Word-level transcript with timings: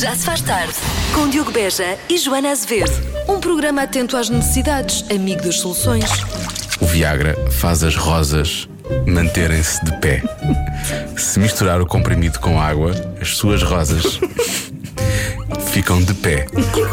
Já 0.00 0.14
se 0.14 0.24
faz 0.24 0.40
tarde. 0.40 0.74
Com 1.12 1.28
Diogo 1.28 1.50
Beja 1.50 1.98
e 2.08 2.16
Joana 2.18 2.52
Azevedo. 2.52 2.92
Um 3.28 3.40
programa 3.40 3.82
atento 3.82 4.16
às 4.16 4.28
necessidades, 4.28 5.04
amigo 5.10 5.42
das 5.42 5.56
soluções. 5.56 6.04
O 6.80 6.86
Viagra 6.86 7.34
faz 7.50 7.82
as 7.82 7.96
rosas 7.96 8.68
manterem-se 9.08 9.84
de 9.84 9.90
pé. 9.98 10.22
Se 11.16 11.40
misturar 11.40 11.80
o 11.80 11.86
comprimido 11.86 12.38
com 12.38 12.60
água, 12.60 12.92
as 13.20 13.36
suas 13.36 13.60
rosas 13.64 14.20
ficam 15.72 16.02
de 16.02 16.14
pé. 16.14 16.46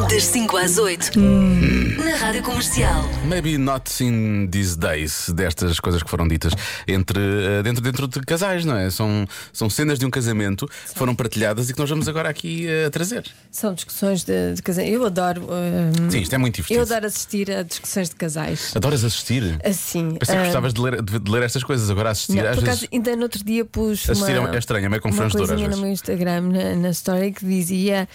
Das 0.09 0.23
5 0.25 0.57
às 0.57 0.77
8. 0.77 1.11
Na 1.19 2.15
Rádio 2.17 2.43
Comercial. 2.43 3.03
Maybe 3.25 3.57
not 3.57 4.03
in 4.03 4.47
these 4.51 4.77
days, 4.77 5.29
destas 5.33 5.79
coisas 5.79 6.03
que 6.03 6.09
foram 6.09 6.27
ditas 6.27 6.53
entre, 6.87 7.19
eh, 7.19 7.63
dentro, 7.63 7.81
dentro 7.81 8.07
de 8.07 8.19
casais, 8.21 8.65
não 8.65 8.75
é? 8.77 8.89
São, 8.89 9.27
são 9.53 9.69
cenas 9.69 9.97
de 9.97 10.05
um 10.05 10.09
casamento 10.09 10.67
que 10.67 10.97
foram 10.97 11.15
partilhadas 11.15 11.69
e 11.69 11.73
que 11.73 11.79
nós 11.79 11.89
vamos 11.89 12.07
agora 12.07 12.29
aqui 12.29 12.67
a 12.85 12.89
trazer. 12.89 13.23
São 13.49 13.73
discussões 13.73 14.23
de, 14.23 14.53
de 14.53 14.61
casais. 14.61 14.89
Eu 14.91 15.05
adoro. 15.05 15.43
hum, 15.43 16.09
Sim, 16.11 16.19
isto 16.19 16.35
é 16.35 16.37
muito 16.37 16.55
divertido. 16.55 16.79
eu 16.79 16.83
adoro 16.83 17.05
assistir 17.07 17.51
a 17.51 17.63
discussões 17.63 18.09
de 18.09 18.15
casais. 18.15 18.73
Adoras 18.75 19.03
assistir? 19.03 19.59
Assim. 19.63 20.15
Pensei 20.19 20.35
que 20.35 20.41
ah, 20.41 20.45
gostavas 20.45 20.73
de 20.73 20.81
ler, 20.81 21.01
de, 21.01 21.19
de 21.19 21.31
ler 21.31 21.43
estas 21.43 21.63
coisas, 21.63 21.89
agora 21.89 22.09
assistir 22.11 22.35
não, 22.35 22.49
às 22.49 22.55
por 22.55 22.63
vezes. 22.65 22.79
acaso, 22.83 22.87
ainda 22.93 23.15
no 23.15 23.23
outro 23.23 23.43
dia 23.43 23.65
pus 23.65 24.09
Assistir 24.09 24.37
uma, 24.37 24.53
é 24.53 24.57
estranho, 24.59 24.85
é 24.85 24.89
meio 24.89 25.01
confrangedor 25.01 25.47
coisinha 25.47 25.69
no 25.69 25.77
meu 25.77 25.89
Instagram, 25.89 26.41
na, 26.41 26.75
na 26.75 26.89
story, 26.89 27.31
que 27.31 27.45
dizia 27.45 28.07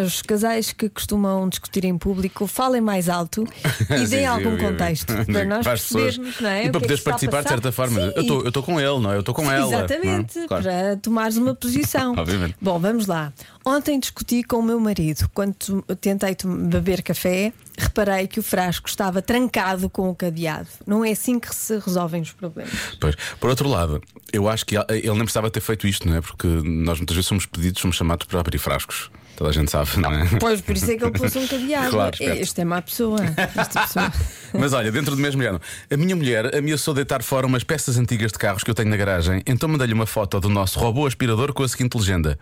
aos 0.00 0.22
casais 0.22 0.72
que 0.72 0.88
costumam 0.88 1.48
discutir 1.48 1.84
em 1.84 1.96
público, 1.96 2.46
falem 2.46 2.80
mais 2.80 3.08
alto 3.08 3.46
e 4.02 4.06
deem 4.06 4.26
algum 4.26 4.56
contexto 4.56 5.12
para 5.26 5.44
nós 5.44 5.64
Para 5.64 5.72
percebermos, 5.72 6.40
não 6.40 6.50
é? 6.50 6.66
E 6.66 6.70
para 6.70 6.78
é 6.78 6.82
poderes 6.82 7.02
participar 7.02 7.42
de 7.42 7.48
certa 7.48 7.72
forma. 7.72 8.00
Eu 8.00 8.46
estou- 8.46 8.62
com 8.62 8.78
ele, 8.80 9.00
não 9.00 9.12
é? 9.12 9.16
Eu 9.16 9.20
estou 9.20 9.34
com 9.34 9.50
ela. 9.50 9.66
Exatamente, 9.66 10.38
é? 10.38 10.46
Claro. 10.46 10.64
para 10.64 10.96
tomares 10.96 11.36
uma 11.36 11.54
posição. 11.54 12.14
Obviamente. 12.18 12.56
Bom, 12.60 12.78
vamos 12.78 13.06
lá. 13.06 13.32
Ontem 13.64 13.98
discuti 13.98 14.42
com 14.42 14.56
o 14.56 14.62
meu 14.62 14.80
marido. 14.80 15.28
Quando 15.34 15.82
tentei 16.00 16.36
beber 16.44 17.02
café, 17.02 17.52
reparei 17.80 18.26
que 18.26 18.38
o 18.38 18.42
frasco 18.42 18.88
estava 18.88 19.20
trancado 19.20 19.88
com 19.90 20.08
o 20.08 20.14
cadeado. 20.14 20.68
Não 20.86 21.04
é 21.04 21.10
assim 21.10 21.38
que 21.40 21.54
se 21.54 21.78
resolvem 21.78 22.22
os 22.22 22.32
problemas. 22.32 22.72
Pois. 23.00 23.16
Por 23.38 23.50
outro 23.50 23.68
lado, 23.68 24.00
eu 24.32 24.48
acho 24.48 24.64
que 24.66 24.76
ele 24.76 25.12
nem 25.12 25.24
precisava 25.24 25.50
ter 25.50 25.60
feito 25.60 25.86
isto, 25.86 26.08
não 26.08 26.16
é? 26.16 26.20
Porque 26.20 26.46
nós 26.46 26.98
muitas 26.98 27.16
vezes 27.16 27.26
somos 27.26 27.46
pedidos, 27.46 27.80
somos 27.80 27.96
chamados 27.96 28.26
para 28.26 28.40
abrir 28.40 28.58
frascos. 28.58 29.10
Toda 29.40 29.48
a 29.48 29.52
gente 29.54 29.70
sabe, 29.70 29.96
não 29.96 30.12
é? 30.12 30.26
Pois, 30.38 30.60
por 30.60 30.76
isso 30.76 30.90
é 30.90 30.96
que 30.98 31.02
ele 31.02 31.12
pôs 31.12 31.34
um 31.34 31.46
cadeado. 31.46 31.90
Claro, 31.90 32.16
este 32.20 32.60
é 32.60 32.64
má 32.64 32.82
pessoa. 32.82 33.18
Esta 33.56 33.82
pessoa. 33.86 34.12
Mas 34.52 34.74
olha, 34.74 34.92
dentro 34.92 35.16
do 35.16 35.22
mesmo 35.22 35.40
género, 35.40 35.62
a 35.90 35.96
minha 35.96 36.14
mulher 36.14 36.54
ameaçou 36.54 36.92
deitar 36.92 37.22
fora 37.22 37.46
umas 37.46 37.64
peças 37.64 37.96
antigas 37.96 38.32
de 38.32 38.38
carros 38.38 38.62
que 38.62 38.70
eu 38.70 38.74
tenho 38.74 38.90
na 38.90 38.98
garagem, 38.98 39.42
então 39.46 39.66
mandei-lhe 39.66 39.94
uma 39.94 40.04
foto 40.04 40.38
do 40.40 40.50
nosso 40.50 40.78
robô 40.78 41.06
aspirador 41.06 41.54
com 41.54 41.62
a 41.62 41.68
seguinte 41.68 41.96
legenda: 41.96 42.38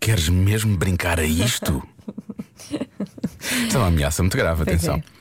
Queres 0.00 0.28
mesmo 0.28 0.76
brincar 0.76 1.18
a 1.18 1.24
isto? 1.24 1.82
Isto 3.40 3.76
é 3.76 3.78
uma 3.78 3.88
ameaça 3.88 4.22
muito 4.22 4.36
grave, 4.36 4.62
atenção. 4.62 4.96
é. 4.96 5.16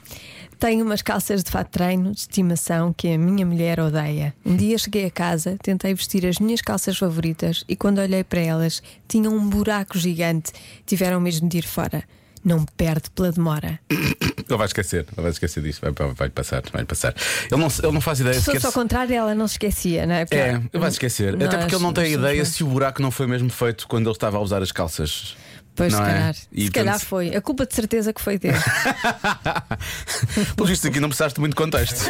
Tenho 0.57 0.85
umas 0.85 1.01
calças 1.01 1.43
de 1.43 1.51
fato 1.51 1.67
de 1.67 1.71
treino 1.73 2.11
de 2.11 2.19
estimação 2.21 2.93
que 2.93 3.09
a 3.09 3.17
minha 3.17 3.45
mulher 3.45 3.79
odeia. 3.79 4.33
Um 4.45 4.55
dia 4.57 4.77
cheguei 4.77 5.05
a 5.05 5.11
casa, 5.11 5.57
tentei 5.61 5.93
vestir 5.93 6.25
as 6.25 6.39
minhas 6.39 6.61
calças 6.61 6.97
favoritas 6.97 7.63
e 7.67 7.75
quando 7.75 7.99
olhei 7.99 8.23
para 8.23 8.39
elas 8.39 8.81
tinham 9.07 9.35
um 9.35 9.47
buraco 9.49 9.97
gigante. 9.97 10.51
Tiveram 10.85 11.19
mesmo 11.19 11.49
de 11.49 11.57
ir 11.57 11.65
fora. 11.67 12.03
Não 12.45 12.63
perde 12.63 13.09
pela 13.09 13.31
demora. 13.31 13.79
Ele 13.89 14.57
vai 14.57 14.67
esquecer, 14.67 14.99
ele 14.99 15.21
vai 15.23 15.31
esquecer 15.31 15.63
disso, 15.63 15.81
vai, 15.81 15.91
vai, 15.91 16.13
vai 16.13 16.29
passar, 16.29 16.61
vai 16.71 16.85
passar. 16.85 17.15
Ele 17.51 17.59
não, 17.59 17.67
ele 17.81 17.91
não 17.91 17.99
faz 18.01 18.19
ideia 18.19 18.35
Se 18.35 18.51
fosse 18.53 18.65
ao 18.67 18.71
contrário, 18.71 19.15
ela 19.15 19.33
não 19.33 19.47
se 19.47 19.55
esquecia, 19.55 20.05
não 20.05 20.13
é? 20.13 20.25
Porque 20.25 20.35
É, 20.37 20.49
ele 20.53 20.79
vai 20.79 20.89
esquecer. 20.89 21.33
Até 21.33 21.45
nós 21.45 21.55
porque 21.55 21.75
ele 21.75 21.83
não 21.83 21.91
tem 21.91 22.13
ideia 22.13 22.45
se 22.45 22.63
o 22.63 22.67
buraco 22.67 23.01
não 23.01 23.09
foi 23.09 23.25
mesmo 23.25 23.49
feito 23.49 23.87
quando 23.87 24.05
ele 24.05 24.15
estava 24.15 24.37
a 24.37 24.39
usar 24.39 24.61
as 24.61 24.71
calças. 24.71 25.35
Pois, 25.75 25.91
não 25.91 25.99
se 25.99 26.05
é? 26.05 26.13
calhar. 26.13 26.35
E, 26.51 26.65
se 26.65 26.71
calhar 26.71 26.93
portanto, 26.93 27.09
foi. 27.09 27.35
A 27.35 27.41
culpa 27.41 27.65
de 27.65 27.75
certeza 27.75 28.13
que 28.13 28.21
foi 28.21 28.37
dele. 28.39 28.57
Pelo 30.55 30.67
visto 30.67 30.87
aqui 30.87 30.99
não 30.99 31.09
precisaste 31.09 31.35
de 31.35 31.41
muito 31.41 31.55
contexto. 31.55 32.05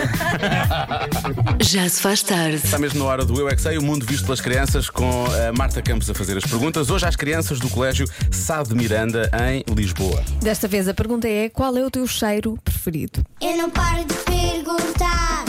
Já 1.61 1.89
se 1.89 2.01
faz 2.01 2.21
tarde. 2.21 2.57
Está 2.57 2.77
mesmo 2.77 2.99
na 2.99 3.05
hora 3.05 3.25
do 3.25 3.39
Eu 3.39 3.49
é 3.49 3.55
Que 3.55 3.61
Sei, 3.61 3.77
o 3.77 3.81
mundo 3.81 4.05
visto 4.05 4.25
pelas 4.25 4.39
crianças, 4.41 4.89
com 4.89 5.25
a 5.25 5.51
Marta 5.57 5.81
Campos 5.81 6.09
a 6.09 6.13
fazer 6.13 6.37
as 6.37 6.43
perguntas. 6.43 6.89
Hoje 6.89 7.05
às 7.05 7.15
crianças 7.15 7.59
do 7.59 7.69
Colégio 7.69 8.07
Sá 8.31 8.61
de 8.61 8.75
Miranda, 8.75 9.29
em 9.49 9.63
Lisboa. 9.73 10.23
Desta 10.41 10.67
vez 10.67 10.87
a 10.87 10.93
pergunta 10.93 11.27
é: 11.27 11.49
qual 11.49 11.75
é 11.75 11.83
o 11.83 11.89
teu 11.89 12.05
cheiro 12.05 12.57
preferido? 12.63 13.25
Eu 13.41 13.57
não 13.57 13.69
paro 13.69 14.05
de 14.05 14.13
perguntar, 14.13 15.45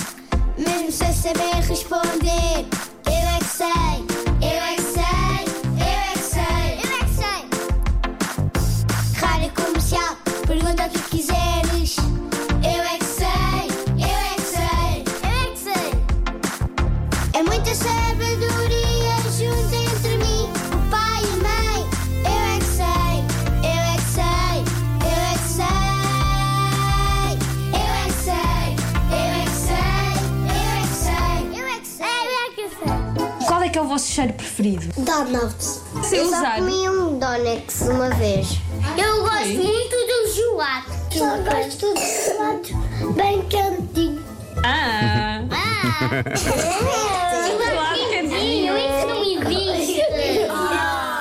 mesmo 0.57 0.91
sem 0.91 1.13
saber 1.13 1.55
responder. 1.69 2.67
Eu 3.07 3.13
é 3.13 3.39
que 3.39 3.45
sei, 3.45 4.16
Só 41.17 41.37
gosto 41.39 41.95
de 41.95 42.25
gelato 42.25 42.75
bem 43.15 43.41
quentinho. 43.49 44.23
Ah! 44.63 45.41
Gelato 47.47 48.09
quentinho, 48.11 48.75
isso 48.77 49.07
não 49.07 49.25
existe. 49.25 50.03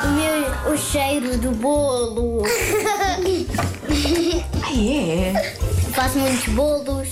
O 0.03 0.07
meu, 0.11 0.35
o 0.73 0.78
cheiro 0.78 1.38
do 1.38 1.51
bolo. 1.51 2.44
Ah, 4.63 4.73
é? 4.73 5.56
Faço 5.94 6.17
muitos 6.19 6.47
bolos 6.50 7.07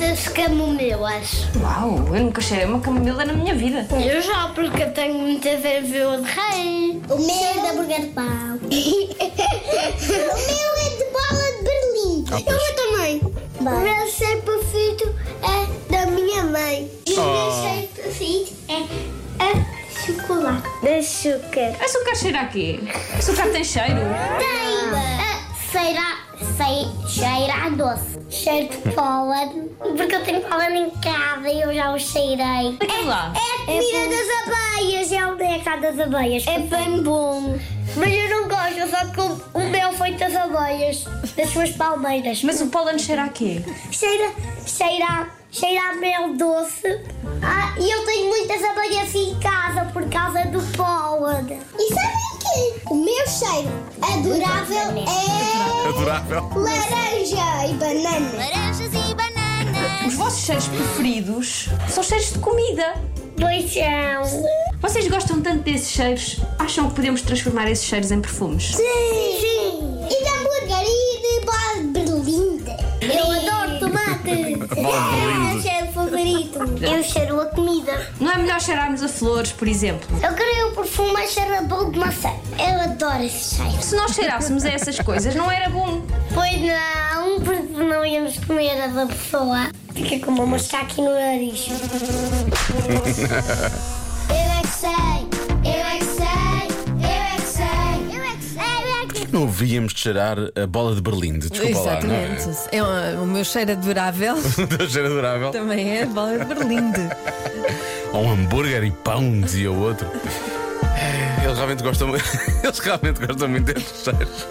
das 0.00 0.26
camomilas. 0.28 1.44
Uau, 1.60 2.06
eu 2.14 2.22
nunca 2.24 2.40
cheirei 2.40 2.64
uma 2.66 2.80
camomila 2.80 3.24
na 3.26 3.34
minha 3.34 3.54
vida. 3.54 3.86
Eu 4.02 4.22
já, 4.22 4.48
porque 4.54 4.82
eu 4.82 4.90
tenho 4.92 5.12
muita 5.14 5.56
vervelha 5.58 6.22
de 6.22 6.30
rei. 6.30 7.02
O 7.10 7.18
meu 7.18 7.36
é 7.36 7.52
de 7.52 7.66
hambúrguer 7.66 8.00
de 8.00 8.06
pão. 8.08 8.24
o 8.64 8.68
meu 8.70 9.10
é 10.78 10.93
Berlim. 12.42 12.46
Ah, 12.46 12.52
eu 12.52 12.58
pois. 12.58 12.66
vou 12.66 12.74
também. 12.76 13.20
O 13.60 13.80
meu 13.80 14.06
cheiro 14.08 14.42
preferido 14.42 15.14
é 15.42 15.92
da 15.92 16.06
minha 16.10 16.42
mãe. 16.44 16.90
E 17.06 17.12
o 17.14 17.20
Oh. 17.20 17.32
meu 17.32 17.52
cheiro 17.72 17.88
preferido 17.94 18.50
é 18.68 19.44
a 19.44 20.04
chocolate. 20.04 20.68
De 20.82 20.88
açúcar. 20.98 21.84
Açúcar 21.84 22.14
cheira 22.16 22.40
a 22.40 22.46
quê? 22.46 22.80
Açúcar 23.18 23.48
tem 23.50 23.64
cheiro? 23.64 24.00
Tem 24.38 24.90
a 24.90 25.44
cheira, 25.72 26.02
sei, 26.56 26.86
cheira 27.08 27.54
a 27.66 27.68
doce. 27.70 28.18
Cheiro 28.30 28.68
de 28.68 28.78
pólen. 28.92 29.70
Porque 29.78 30.14
eu 30.14 30.24
tenho 30.24 30.40
pólen 30.42 30.84
em 30.86 30.90
casa 30.90 31.48
e 31.48 31.60
eu 31.62 31.72
já 31.74 31.92
o 31.92 31.98
cheirei. 31.98 32.76
Lá. 33.06 33.32
É 33.34 33.62
a 33.62 33.66
comida 33.66 34.16
das 34.16 34.54
abelhas, 34.76 35.12
é 35.12 35.26
o 35.26 35.34
néctar 35.36 35.80
das 35.80 35.98
abelhas. 35.98 36.46
É 36.46 36.58
bem 36.58 37.02
bom. 37.02 37.58
Mas 37.96 38.12
eu 38.12 38.28
não 38.30 38.48
gosto, 38.48 38.90
só 38.90 39.06
que 39.06 39.20
o, 39.20 39.60
o 39.60 39.68
mel 39.70 39.92
feito 39.92 40.18
das 40.18 40.34
abelhas, 40.34 41.04
das 41.36 41.50
suas 41.50 41.70
palmeiras. 41.70 42.42
Mas 42.42 42.60
o 42.60 42.66
pólen 42.66 42.98
cheira 42.98 43.24
a 43.24 43.28
quê? 43.28 43.62
cheira, 43.92 44.32
cheira, 44.66 45.28
cheira 45.50 45.90
a 45.90 45.94
mel 45.94 46.34
doce. 46.34 47.00
Ah, 47.42 47.74
e 47.78 47.90
eu 47.90 48.04
tenho 48.04 48.28
muitas 48.28 48.62
abelhas 48.64 49.14
em 49.14 49.38
casa 49.38 49.84
por 49.92 50.08
causa 50.08 50.44
do 50.46 50.60
pólen. 50.76 51.60
E 51.78 51.94
sabem 51.94 52.38
que 52.40 52.88
o 52.90 52.94
meu 52.96 53.26
cheiro 53.28 53.70
adorável 54.02 55.04
é 55.06 55.88
Adorável. 55.88 56.50
laranja 56.54 57.66
e 57.68 57.74
banana. 57.74 58.30
Laranjas 58.36 58.92
e 58.92 59.14
bananas. 59.14 60.06
Os 60.06 60.14
vossos 60.14 60.40
cheiros 60.44 60.68
preferidos 60.68 61.68
são 61.88 62.02
cheiros 62.02 62.32
de 62.32 62.38
comida. 62.40 62.94
Pois 63.38 63.72
são. 63.72 64.44
Vocês 64.84 65.08
gostam 65.08 65.40
tanto 65.40 65.62
desses 65.62 65.92
cheiros? 65.92 66.40
Acham 66.58 66.90
que 66.90 66.96
podemos 66.96 67.22
transformar 67.22 67.70
esses 67.70 67.86
cheiros 67.86 68.10
em 68.10 68.20
perfumes? 68.20 68.76
Sim. 68.76 68.82
Sim. 69.40 70.04
E 70.04 70.22
de 70.22 70.28
hambúrguer 70.28 70.84
e 70.86 71.22
de 71.22 71.40
berlinda. 71.86 72.76
Eu 73.00 73.32
adoro 73.32 73.78
tomate. 73.80 74.04
De 74.74 74.80
É 74.80 75.54
o 75.56 75.62
cheiro 75.62 75.86
favorito. 75.90 76.58
Eu 76.82 77.02
cheiro 77.02 77.40
a 77.40 77.46
comida. 77.46 78.12
Não 78.20 78.30
é 78.30 78.36
melhor 78.36 78.60
cheirarmos 78.60 79.02
a 79.02 79.08
flores, 79.08 79.52
por 79.52 79.66
exemplo? 79.66 80.06
Eu 80.22 80.34
queria 80.34 80.66
o 80.66 80.72
perfume 80.72 81.14
mais 81.14 81.32
cheiro 81.32 81.56
a 81.56 81.62
bolo 81.62 81.90
de 81.90 81.98
maçã. 81.98 82.28
Eu 82.58 82.78
adoro 82.82 83.22
esse 83.22 83.54
cheiro. 83.56 83.82
Se 83.82 83.96
nós 83.96 84.14
cheirássemos 84.14 84.66
a 84.66 84.68
essas 84.68 85.00
coisas, 85.00 85.34
não 85.34 85.50
era 85.50 85.70
bom. 85.70 86.02
Pois 86.34 86.60
não, 86.60 87.40
porque 87.40 87.62
não 87.82 88.04
íamos 88.04 88.38
comer 88.40 88.82
a 88.82 88.88
da 88.88 89.06
pessoa. 89.06 89.70
Fica 89.94 90.26
com 90.26 90.32
uma 90.32 90.44
mosca 90.44 90.76
aqui 90.76 91.00
no 91.00 91.14
nariz. 91.14 91.68
eu 94.90 95.70
é 95.70 95.98
que 95.98 96.04
sei, 96.04 96.24
eu 97.02 97.10
é 97.10 97.36
que 97.36 97.42
sei, 97.46 97.66
eu 98.12 98.22
é 98.22 98.36
que 98.36 98.44
sei, 98.44 98.64
eu 98.64 99.02
é 99.02 99.06
que 99.06 99.06
sei, 99.06 99.22
eu 99.22 99.22
é 99.22 99.24
que 99.26 99.32
não 99.32 99.44
havíamos 99.44 99.92
de 99.94 100.00
cheirar 100.00 100.36
a 100.62 100.66
bola 100.66 100.94
de 100.94 101.00
Berlim? 101.00 101.38
Desculpa 101.38 101.78
lá, 101.80 102.00
não 102.02 102.14
é? 102.14 102.34
Exatamente. 102.34 102.68
É 102.72 102.82
o 103.18 103.26
meu 103.26 103.44
cheiro 103.44 103.72
adorável 103.72 104.36
Do 104.36 104.88
cheiro 104.90 105.08
adorável. 105.08 105.50
também 105.50 105.98
é 105.98 106.02
a 106.02 106.06
bola 106.06 106.38
de 106.38 106.44
Berlinde. 106.54 107.08
Ou 108.12 108.24
um 108.24 108.32
hambúrguer 108.32 108.84
e 108.84 108.90
pão, 108.90 109.40
dizia 109.40 109.72
o 109.72 109.80
outro. 109.80 110.06
É, 110.96 111.44
Eles 111.44 111.56
realmente 111.56 111.82
gostam, 111.82 112.08
eles 112.14 112.78
realmente 112.78 113.26
gostam 113.26 113.48
muito 113.48 113.72
destes 113.72 114.04
cheiros. 114.04 114.46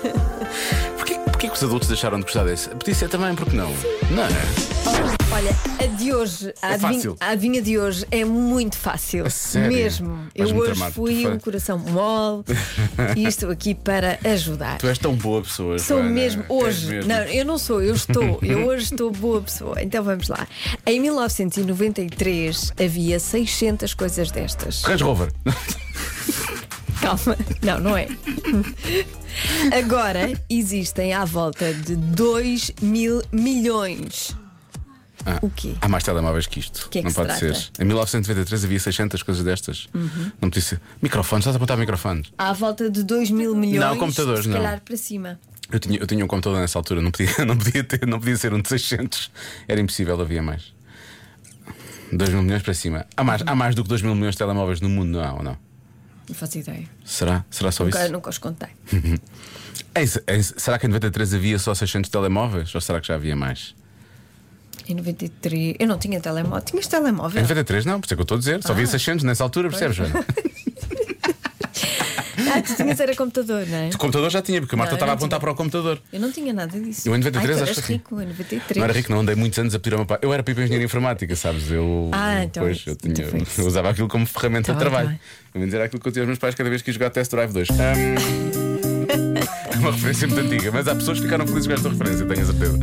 Porquê, 0.97 1.13
porquê 1.19 1.47
que 1.47 1.53
os 1.55 1.63
adultos 1.63 1.87
deixaram 1.87 2.17
de 2.19 2.23
gostar 2.25 2.43
desse? 2.43 2.69
Podia 2.69 2.93
ser 2.95 3.07
também, 3.07 3.33
porque 3.35 3.55
não? 3.55 3.69
Não 4.11 4.23
é? 4.23 4.82
Olha, 5.43 5.55
a 5.83 5.85
de 5.97 6.13
hoje, 6.13 6.53
a, 6.61 6.71
É 6.71 6.73
adivinha, 6.75 6.93
fácil. 6.93 7.17
a 7.19 7.27
adivinha 7.31 7.61
de 7.61 7.77
hoje 7.77 8.05
é 8.09 8.23
muito 8.23 8.77
fácil. 8.77 9.25
Mesmo. 9.67 10.27
Eu 10.33 10.45
Vais-me 10.45 10.61
hoje 10.61 10.71
tramar, 10.71 10.91
fui 10.93 11.27
um 11.27 11.37
coração 11.37 11.77
mole 11.77 12.43
e 13.17 13.25
estou 13.25 13.49
aqui 13.51 13.75
para 13.75 14.17
ajudar. 14.23 14.77
Tu 14.77 14.87
és 14.87 14.97
tão 14.97 15.13
boa 15.15 15.41
pessoa. 15.41 15.77
Sou 15.79 15.97
Joana. 15.97 16.09
mesmo 16.11 16.45
hoje. 16.47 16.87
mesmo. 16.87 17.09
Não, 17.09 17.17
eu 17.25 17.43
não 17.43 17.57
sou, 17.57 17.81
eu 17.81 17.93
estou. 17.93 18.39
Eu 18.41 18.67
hoje 18.67 18.85
estou 18.85 19.11
boa 19.11 19.41
pessoa. 19.41 19.81
Então 19.83 20.01
vamos 20.01 20.29
lá. 20.29 20.47
Em 20.85 20.97
1993 21.01 22.71
havia 22.81 23.19
600 23.19 23.93
coisas 23.95 24.31
destas. 24.31 24.81
Range 24.83 25.03
Rover. 25.03 25.29
Calma. 27.01 27.35
Não, 27.61 27.79
não 27.81 27.97
é. 27.97 28.07
Agora 29.77 30.31
existem 30.49 31.11
à 31.11 31.25
volta 31.25 31.73
de 31.73 31.97
2 31.97 32.71
mil 32.81 33.21
milhões. 33.29 34.33
Ah, 35.25 35.39
O 35.41 35.49
quê? 35.49 35.75
Há 35.81 35.87
mais 35.87 36.03
telemóveis 36.03 36.47
que 36.47 36.59
isto. 36.59 36.89
Que 36.89 36.99
é 36.99 37.01
que 37.01 37.05
não 37.05 37.09
se 37.11 37.15
pode 37.15 37.27
trata? 37.29 37.45
Uhum. 37.45 37.53
ser. 37.55 37.71
Em 37.81 37.85
1993 37.85 38.65
havia 38.65 38.79
600 38.79 39.23
coisas 39.23 39.43
destas. 39.43 39.87
Não 40.41 40.49
podia 40.49 40.61
ser. 40.61 40.81
Microfones, 41.01 41.43
estás 41.43 41.55
a 41.55 41.57
apontar 41.57 41.77
microfones? 41.77 42.31
À 42.37 42.51
volta 42.53 42.89
de 42.89 43.03
2 43.03 43.31
mil 43.31 43.55
milhões. 43.55 43.79
Não, 43.79 43.97
computadores, 43.97 44.43
se 44.43 44.49
não. 44.49 44.57
calhar 44.57 44.81
para 44.81 44.97
cima. 44.97 45.39
Eu 45.71 45.79
tinha, 45.79 45.97
eu 45.97 46.05
tinha 46.05 46.23
um 46.23 46.27
computador 46.27 46.59
nessa 46.59 46.77
altura, 46.77 47.01
não 47.01 47.09
podia, 47.11 47.33
não, 47.45 47.57
podia 47.57 47.83
ter, 47.83 48.05
não 48.05 48.19
podia 48.19 48.35
ser 48.37 48.53
um 48.53 48.61
de 48.61 48.67
600. 48.69 49.31
Era 49.67 49.79
impossível, 49.81 50.19
havia 50.19 50.41
mais. 50.43 50.73
2 52.11 52.29
mil 52.29 52.43
milhões 52.43 52.61
para 52.61 52.73
cima. 52.73 53.05
Há 53.17 53.23
mais, 53.23 53.41
há 53.45 53.55
mais 53.55 53.73
do 53.75 53.81
que 53.83 53.89
2 53.89 54.01
mil 54.01 54.13
milhões 54.15 54.35
de 54.35 54.39
telemóveis 54.39 54.81
no 54.81 54.89
mundo, 54.89 55.09
não 55.17 55.23
há 55.23 55.33
ou 55.33 55.41
não? 55.43 55.57
Não 56.27 56.35
faço 56.35 56.57
ideia. 56.57 56.83
Será? 57.03 57.43
Será 57.49 57.71
só 57.71 57.83
Nunca, 57.85 58.03
isso? 58.03 58.11
nunca 58.13 58.29
os 58.29 58.37
contei. 58.37 58.69
É 59.95 60.03
é 60.25 60.41
será 60.41 60.79
que 60.79 60.87
em 60.87 60.89
93 60.89 61.35
havia 61.35 61.59
só 61.59 61.73
600 61.75 62.09
telemóveis? 62.09 62.73
Ou 62.73 62.81
será 62.81 62.99
que 62.99 63.07
já 63.07 63.13
havia 63.15 63.35
mais? 63.35 63.75
Em 64.87 64.95
93. 64.95 65.75
Eu 65.79 65.87
não 65.87 65.97
tinha 65.97 66.19
telemóvel. 66.19 66.61
Tinhas 66.61 66.87
telemóvel? 66.87 67.39
Em 67.39 67.43
93 67.43 67.85
não, 67.85 67.99
por 67.99 68.05
isso 68.05 68.13
é 68.13 68.17
que 68.17 68.21
eu 68.21 68.23
estou 68.23 68.35
a 68.35 68.39
dizer. 68.39 68.61
Só 68.63 68.73
Ah. 68.73 68.85
600 68.85 69.23
nessa 69.23 69.43
altura, 69.43 69.69
percebes, 69.69 69.95
Joana? 69.97 70.25
Ah, 72.55 72.61
tu 72.61 72.75
tinhas 72.75 72.99
era 72.99 73.15
computador, 73.15 73.65
não 73.65 73.77
é? 73.77 73.89
O 73.89 73.97
computador 73.97 74.29
já 74.29 74.39
tinha, 74.41 74.61
porque 74.61 74.75
a 74.75 74.77
Marta 74.77 74.93
estava 74.93 75.11
a 75.11 75.15
apontar 75.15 75.39
tinha. 75.39 75.39
para 75.39 75.51
o 75.51 75.55
computador. 75.55 75.99
Eu 76.11 76.19
não 76.19 76.31
tinha 76.31 76.53
nada 76.53 76.79
disso. 76.79 77.07
Eu 77.09 77.15
em 77.15 77.17
93 77.17 77.57
Ai, 77.61 77.69
acho 77.69 77.81
que 77.81 77.93
rico 77.93 78.21
em 78.21 78.27
93. 78.27 78.77
Não 78.77 78.83
era 78.83 78.93
rico, 78.93 79.11
não 79.11 79.19
andei 79.21 79.33
muitos 79.35 79.57
anos 79.57 79.73
a 79.73 79.79
pedir 79.79 80.05
pai. 80.05 80.19
Eu 80.21 80.31
era 80.31 80.43
para 80.43 80.51
engenharia 80.53 80.85
informática, 80.85 81.35
sabes? 81.35 81.71
Eu, 81.71 82.09
Ah, 82.11 82.43
então 82.43 82.67
eu, 82.67 82.75
tinha, 82.95 83.11
então 83.11 83.25
eu 83.57 83.65
usava 83.65 83.89
aquilo 83.89 84.07
como 84.07 84.27
ferramenta 84.27 84.67
Tá 84.67 84.73
de 84.73 84.79
trabalho. 84.79 85.07
tá 85.07 85.11
bem. 85.13 85.19
Vou 85.55 85.65
dizer 85.65 85.81
aquilo 85.81 85.99
que 85.99 86.07
eu 86.07 86.11
tinha 86.11 86.21
aos 86.23 86.27
meus 86.27 86.37
pais 86.39 86.53
cada 86.53 86.69
vez 86.69 86.83
que 86.83 86.89
ia 86.91 86.93
jogar 86.93 87.09
Test 87.09 87.31
Drive 87.31 87.51
2. 87.53 87.69
Ahm, 87.71 87.75
É 89.71 89.77
uma 89.77 89.91
referência 89.91 90.27
muito 90.27 90.45
antiga, 90.45 90.71
mas 90.71 90.87
há 90.87 90.95
pessoas 90.95 91.19
que 91.19 91.25
ficaram 91.25 91.45
felizes 91.45 91.67
com 91.67 91.73
esta 91.73 91.89
referência, 91.89 92.25
tenho 92.25 92.41
a 92.41 92.45
certeza. 92.45 92.79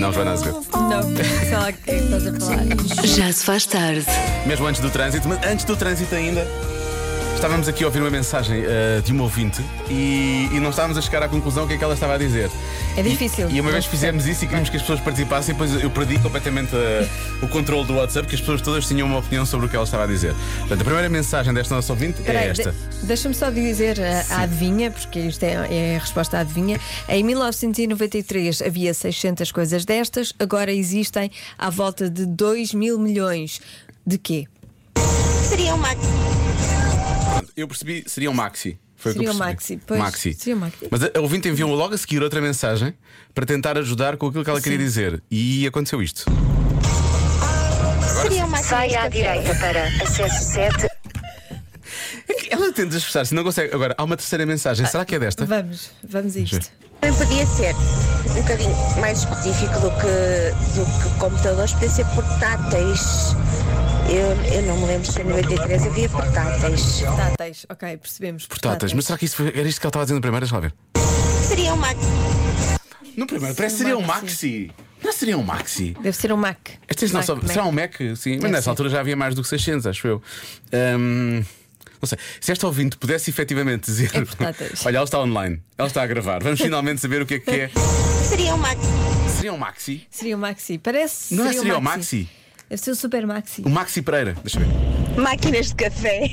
Não, 0.00 0.12
Joana 0.12 0.32
Azevedo. 0.32 0.62
Não, 0.72 1.16
sei 1.16 1.52
lá 1.52 1.68
o 1.68 1.72
que 1.72 1.90
é 1.90 1.98
que 1.98 2.04
estás 2.04 2.26
a 2.26 2.40
falar. 2.40 3.06
Já 3.06 3.32
se 3.32 3.44
faz 3.44 3.66
tarde. 3.66 4.06
Mesmo 4.46 4.66
antes 4.66 4.80
do 4.80 4.90
trânsito, 4.90 5.28
mas 5.28 5.44
antes 5.46 5.64
do 5.64 5.76
trânsito 5.76 6.14
ainda. 6.14 6.46
Estávamos 7.44 7.68
aqui 7.68 7.84
a 7.84 7.88
ouvir 7.88 8.00
uma 8.00 8.08
mensagem 8.08 8.64
eh, 8.66 9.02
de 9.04 9.12
uma 9.12 9.24
ouvinte 9.24 9.62
e, 9.90 10.48
e 10.50 10.58
não 10.60 10.70
estávamos 10.70 10.96
a 10.96 11.02
chegar 11.02 11.22
à 11.22 11.28
conclusão 11.28 11.64
o 11.64 11.68
que 11.68 11.74
é 11.74 11.76
que 11.76 11.84
ela 11.84 11.92
estava 11.92 12.14
a 12.14 12.16
dizer. 12.16 12.50
É 12.96 13.02
difícil. 13.02 13.50
E 13.50 13.60
uma 13.60 13.70
vez 13.70 13.84
fizemos 13.84 14.26
isso 14.26 14.44
e 14.44 14.46
queríamos 14.46 14.70
que 14.70 14.76
as 14.76 14.82
pessoas 14.82 14.98
participassem, 15.00 15.50
e 15.54 15.58
depois 15.58 15.82
eu 15.84 15.90
perdi 15.90 16.18
completamente 16.20 16.74
eh, 16.74 17.06
o 17.42 17.48
controle 17.48 17.86
do 17.86 17.96
WhatsApp, 17.96 18.26
que 18.26 18.34
as 18.34 18.40
pessoas 18.40 18.62
todas 18.62 18.88
tinham 18.88 19.06
uma 19.06 19.18
opinião 19.18 19.44
sobre 19.44 19.66
o 19.66 19.68
que 19.68 19.76
ela 19.76 19.84
estava 19.84 20.04
a 20.04 20.06
dizer. 20.06 20.34
Portanto, 20.60 20.80
a 20.80 20.84
primeira 20.84 21.10
mensagem 21.10 21.52
desta 21.52 21.74
nossa 21.74 21.92
ouvinte 21.92 22.22
é 22.24 22.30
aí, 22.34 22.48
esta. 22.48 22.72
de- 22.72 23.06
Deixa-me 23.06 23.34
só 23.34 23.50
dizer 23.50 24.00
a, 24.00 24.36
a 24.36 24.40
adivinha, 24.44 24.90
porque 24.90 25.18
isto 25.20 25.42
é, 25.42 25.52
é 25.70 25.96
a 25.96 26.00
resposta 26.00 26.38
à 26.38 26.40
adivinha. 26.40 26.80
Em 27.06 27.22
1993 27.22 28.62
havia 28.62 28.94
600 28.94 29.52
coisas 29.52 29.84
destas, 29.84 30.32
agora 30.38 30.72
existem 30.72 31.30
à 31.58 31.68
volta 31.68 32.08
de 32.08 32.24
2 32.24 32.72
mil 32.72 32.98
milhões. 32.98 33.60
De 34.06 34.16
quê? 34.16 34.46
Seria 35.46 35.74
uma 35.74 35.90
eu 37.56 37.68
percebi, 37.68 38.04
seria 38.06 38.30
um 38.30 38.34
maxi. 38.34 38.78
Foi 38.96 39.12
o 39.12 39.14
Seria 39.14 39.30
um 39.30 39.36
percebi. 39.38 39.54
maxi, 39.54 39.80
pois, 39.86 40.00
maxi. 40.00 40.32
seria 40.34 40.56
um 40.56 40.60
maxi. 40.60 40.88
Mas 40.90 41.02
a 41.02 41.20
ouvinte 41.20 41.48
enviou 41.48 41.74
logo 41.74 41.94
a 41.94 41.98
seguir 41.98 42.22
outra 42.22 42.40
mensagem 42.40 42.94
para 43.34 43.44
tentar 43.44 43.76
ajudar 43.76 44.16
com 44.16 44.28
aquilo 44.28 44.42
que 44.44 44.50
ela 44.50 44.60
queria 44.60 44.78
dizer. 44.78 45.22
E 45.30 45.66
aconteceu 45.66 46.00
isto. 46.02 46.24
seria 48.22 48.46
uma 48.46 48.62
Sai 48.62 48.94
à 48.94 49.08
direita 49.08 49.54
para 49.56 49.84
acesso 50.02 50.52
7. 50.52 50.86
Ela 52.50 52.72
tenta 52.72 52.96
expressar-se, 52.96 53.34
não 53.34 53.42
consegue. 53.44 53.74
Agora, 53.74 53.94
há 53.98 54.04
uma 54.04 54.16
terceira 54.16 54.46
mensagem. 54.46 54.86
Será 54.86 55.04
que 55.04 55.14
é 55.16 55.18
desta? 55.18 55.44
Vamos, 55.44 55.90
vamos 56.08 56.36
a 56.36 56.40
isto. 56.40 56.70
Também 57.00 57.18
podia 57.18 57.46
ser 57.46 57.74
um 58.30 58.34
bocadinho 58.42 59.00
mais 59.00 59.18
específico 59.18 59.74
do 59.80 59.90
que, 59.90 60.78
do 60.78 60.84
que 61.12 61.18
computadores, 61.18 61.72
podia 61.72 61.90
ser 61.90 62.06
portáteis. 62.06 63.34
Eu, 64.08 64.52
eu 64.54 64.62
não 64.62 64.76
me 64.78 64.86
lembro 64.86 65.10
se 65.10 65.20
em 65.20 65.24
93 65.24 65.86
havia 65.86 66.08
portáteis. 66.08 67.00
Portáteis, 67.00 67.66
ok, 67.68 67.96
percebemos. 67.96 68.46
Portáteis. 68.46 68.92
Mas 68.92 69.06
será 69.06 69.18
que 69.18 69.24
isso 69.24 69.36
foi, 69.36 69.48
era 69.48 69.66
isto 69.68 69.80
que 69.80 69.86
ela 69.86 69.90
estava 69.90 70.02
a 70.02 70.04
dizer 70.04 70.14
no 70.14 70.20
primeiro? 70.20 70.44
Deixa 70.46 70.54
lá 70.54 70.60
ver. 70.60 70.74
Seria 71.48 71.74
uma 71.74 71.88
No 73.16 73.26
primeiro, 73.26 73.54
parece 73.54 73.76
que 73.76 73.82
seria 73.82 73.96
um 73.98 74.02
maxi. 74.02 74.70
Não 75.02 75.12
seria 75.12 75.36
um 75.38 75.42
maxi. 75.42 75.96
Deve 76.00 76.16
ser 76.16 76.32
um 76.32 76.36
Mac. 76.36 76.58
Não 76.68 77.12
Mac, 77.12 77.24
só, 77.26 77.36
Mac. 77.36 77.46
será 77.46 77.64
um 77.66 77.72
Mac? 77.72 77.94
Sim, 77.98 78.06
mas 78.06 78.22
Deve 78.40 78.48
nessa 78.48 78.62
ser. 78.62 78.70
altura 78.70 78.88
já 78.88 79.00
havia 79.00 79.14
mais 79.16 79.34
do 79.34 79.42
que 79.42 79.48
600, 79.48 79.86
acho 79.86 80.06
eu. 80.06 80.22
Ahm, 80.72 81.42
não 82.00 82.08
sei. 82.08 82.18
Se 82.40 82.52
esta 82.52 82.66
ouvinte 82.66 82.96
pudesse 82.96 83.28
efetivamente 83.30 83.84
dizer: 83.84 84.10
É 84.14 84.20
portáteis. 84.24 84.80
Olha, 84.86 84.96
ela 84.96 85.04
está 85.04 85.20
online, 85.20 85.60
ela 85.76 85.88
está 85.88 86.02
a 86.02 86.06
gravar, 86.06 86.42
vamos 86.42 86.58
finalmente 86.60 87.00
saber 87.02 87.20
o 87.20 87.26
que 87.26 87.34
é 87.34 87.38
que 87.38 87.50
é. 87.50 87.70
Seria 88.28 88.54
uma 88.54 88.68
Seria 89.28 89.52
um 89.52 89.58
Maxi? 89.58 90.06
Seria 90.10 90.36
o 90.36 90.38
Maxi. 90.38 90.78
Parece. 90.78 91.34
Não 91.34 91.44
é 91.44 91.48
seria 91.48 91.60
seria 91.60 91.78
o 91.78 91.82
Maxi? 91.82 92.28
Deve 92.68 92.80
ser 92.82 92.90
o 92.92 92.96
Super 92.96 93.26
Maxi. 93.26 93.62
O 93.64 93.68
Maxi 93.68 94.02
Pereira, 94.02 94.34
deixa 94.42 94.58
eu 94.58 94.64
ver. 94.66 95.20
máquinas 95.20 95.66
de 95.68 95.74
café. 95.74 96.28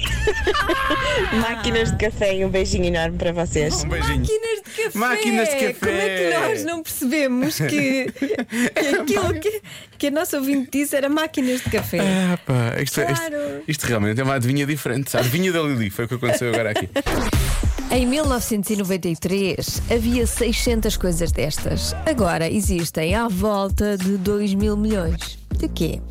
máquinas 1.40 1.92
de 1.92 1.98
café 1.98 2.36
e 2.38 2.46
um 2.46 2.50
beijinho 2.50 2.86
enorme 2.86 3.18
para 3.18 3.32
vocês. 3.34 3.84
Um 3.84 3.90
beijinho. 3.90 4.22
Máquinas 4.22 4.60
de 4.66 4.72
café! 4.84 4.98
Máquinas 5.00 5.50
de 5.50 5.56
café. 5.56 5.74
Como 5.74 5.92
é 6.02 6.18
que 6.18 6.38
nós 6.40 6.64
não 6.66 6.82
percebemos 6.84 7.58
que, 7.58 8.12
que 8.16 8.96
aquilo 8.96 9.34
que, 9.40 9.62
que 9.98 10.08
a 10.08 10.12
nossa 10.12 10.38
ouvinte 10.38 10.70
disse 10.72 10.96
era 10.96 11.10
máquinas 11.10 11.62
de 11.62 11.70
café? 11.70 12.00
Ah, 12.00 12.38
pá, 12.46 12.82
isto, 12.82 13.02
Claro. 13.02 13.14
isto, 13.14 13.64
isto 13.68 13.84
realmente 13.86 14.20
é 14.20 14.24
uma 14.24 14.36
adivinha 14.36 14.66
diferente. 14.66 15.16
A 15.16 15.20
adivinha 15.20 15.52
da 15.52 15.62
Lili 15.62 15.90
foi 15.90 16.06
o 16.06 16.08
que 16.08 16.16
aconteceu 16.16 16.50
agora 16.50 16.72
aqui. 16.72 16.90
Em 17.92 18.06
1993 18.06 19.82
havia 19.92 20.26
600 20.26 20.96
coisas 20.98 21.32
destas. 21.32 21.94
Agora 22.06 22.50
existem 22.50 23.14
à 23.16 23.28
volta 23.28 23.98
de 23.98 24.18
2 24.18 24.54
mil 24.54 24.78
milhões. 24.78 25.38
De 25.58 25.68
quê? 25.68 26.02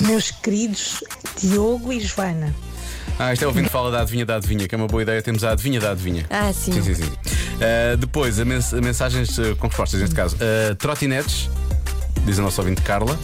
Meus 0.00 0.30
queridos 0.32 1.04
Diogo 1.40 1.92
e 1.92 2.00
Joana. 2.00 2.52
Ah, 3.18 3.32
isto 3.32 3.44
é 3.44 3.46
ouvindo 3.46 3.68
fala 3.68 3.90
da 3.92 4.00
adivinha 4.00 4.26
da 4.26 4.36
adivinha, 4.36 4.66
que 4.66 4.74
é 4.74 4.78
uma 4.78 4.88
boa 4.88 5.02
ideia. 5.02 5.22
Temos 5.22 5.44
a 5.44 5.52
adivinha 5.52 5.78
da 5.78 5.92
adivinha. 5.92 6.26
Ah, 6.30 6.52
sim. 6.52 6.72
Sim, 6.72 6.82
sim, 6.82 6.94
sim. 6.94 7.12
Ah, 7.60 7.94
depois, 7.96 8.40
a 8.40 8.44
mens- 8.44 8.72
mensagens 8.72 9.38
ah, 9.38 9.54
com 9.58 9.68
respostas, 9.68 10.00
neste 10.00 10.16
caso. 10.16 10.36
Ah, 10.40 10.74
trotinetes, 10.74 11.48
diz 12.26 12.38
a 12.40 12.42
nossa 12.42 12.60
ouvinte 12.60 12.82
Carla. 12.82 13.16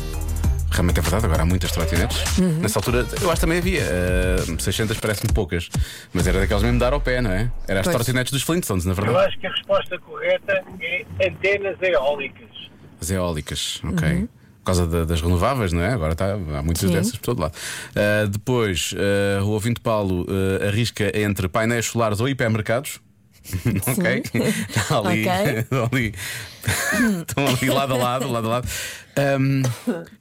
Realmente 0.79 0.99
é 1.01 1.03
verdade, 1.03 1.27
agora 1.27 1.43
há 1.43 1.45
muitas 1.45 1.73
trotinetes. 1.73 2.39
Uhum. 2.39 2.61
Nessa 2.61 2.79
altura, 2.79 2.99
eu 3.21 3.27
acho 3.33 3.35
que 3.35 3.41
também 3.41 3.59
havia. 3.59 3.83
ah, 3.83 4.61
600 4.61 4.97
parece-me 5.01 5.33
poucas. 5.33 5.69
Mas 6.15 6.25
era 6.25 6.39
daquelas 6.39 6.63
mesmo 6.63 6.79
de 6.79 6.85
dar 6.85 6.93
ao 6.93 7.01
pé, 7.01 7.21
não 7.21 7.33
é? 7.33 7.51
Era 7.67 7.81
as 7.81 7.85
Pois. 7.87 7.97
trotinetes 7.97 8.33
dos 8.33 8.43
Flintstones, 8.43 8.85
na 8.85 8.93
Eu 8.93 8.95
verdade. 8.95 9.27
acho 9.27 9.39
que 9.41 9.47
a 9.49 9.51
resposta 9.51 9.99
correta 9.99 10.63
é 10.81 11.05
antenas 11.29 11.77
eólicas. 11.83 12.47
As 13.01 13.11
eólicas, 13.11 13.81
ok. 13.83 14.29
Por 14.61 14.65
causa 14.65 14.87
da- 14.87 15.05
das 15.05 15.21
renováveis, 15.21 15.73
não 15.73 15.83
é? 15.83 15.93
Agora 15.95 16.13
está, 16.13 16.35
há 16.35 16.63
muitas 16.63 16.85
Uhum. 16.85 16.91
Sim. 16.91 16.95
dessas 16.95 17.13
por 17.17 17.23
todo 17.25 17.41
lado. 17.41 17.55
Ah, 17.97 18.27
depois, 18.31 18.95
ah, 18.97 19.43
o 19.43 19.49
ouvinte 19.49 19.81
Paulo 19.81 20.27
arrisca 20.65 21.11
entre 21.19 21.49
painéis 21.49 21.87
solares 21.87 22.21
ou 22.21 22.29
hipermercados. 22.29 23.01
ok? 23.87 24.23
Está 24.69 24.99
ali, 24.99 25.29
Ok. 25.29 25.59
estão 25.59 25.89
ali, 25.93 26.15
estão 27.21 27.47
ali 27.47 27.71
lado 27.71 27.95
a 27.95 27.97
lado, 27.97 28.31
lado 28.31 28.47
a 28.47 28.51
lado. 28.51 28.69
Ahm, 29.17 29.63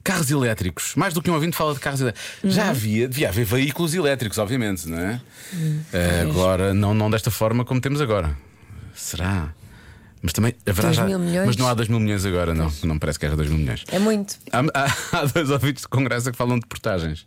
carros 0.02 0.30
elétricos. 0.30 0.94
Mais 0.96 1.14
do 1.14 1.22
que 1.22 1.30
um 1.30 1.34
ouvinte 1.34 1.56
fala 1.56 1.74
de 1.74 1.80
carros 1.80 2.00
elétricos. 2.00 2.42
Uhum. 2.42 2.50
Já 2.50 2.70
havia, 2.70 3.08
devia 3.08 3.28
haver 3.28 3.44
veículos 3.44 3.94
elétricos, 3.94 4.38
obviamente, 4.38 4.88
não 4.88 4.98
é? 4.98 5.20
Ah, 5.92 6.22
agora, 6.22 6.74
não, 6.74 6.94
não 6.94 7.10
desta 7.10 7.30
forma 7.30 7.64
como 7.64 7.80
temos 7.80 8.00
agora. 8.00 8.36
Será? 8.94 9.52
Mas 10.22 10.32
também 10.32 10.54
haverá 10.66 10.92
já. 10.92 11.04
mil 11.04 11.18
milhões? 11.18 11.46
Mas 11.46 11.56
não 11.56 11.68
há 11.68 11.74
2 11.74 11.88
mil 11.88 12.00
milhões 12.00 12.24
agora, 12.24 12.54
não. 12.54 12.72
Não 12.84 12.98
parece 12.98 13.18
que 13.18 13.26
haja 13.26 13.36
2 13.36 13.48
mil 13.48 13.58
milhões. 13.58 13.84
É 13.90 13.98
muito. 13.98 14.36
Há, 14.52 14.60
há, 14.74 15.18
há 15.20 15.24
dois 15.26 15.50
ouvintes 15.50 15.86
com 15.86 16.02
graça 16.04 16.30
que 16.30 16.36
falam 16.36 16.58
de 16.58 16.66
portagens. 16.66 17.26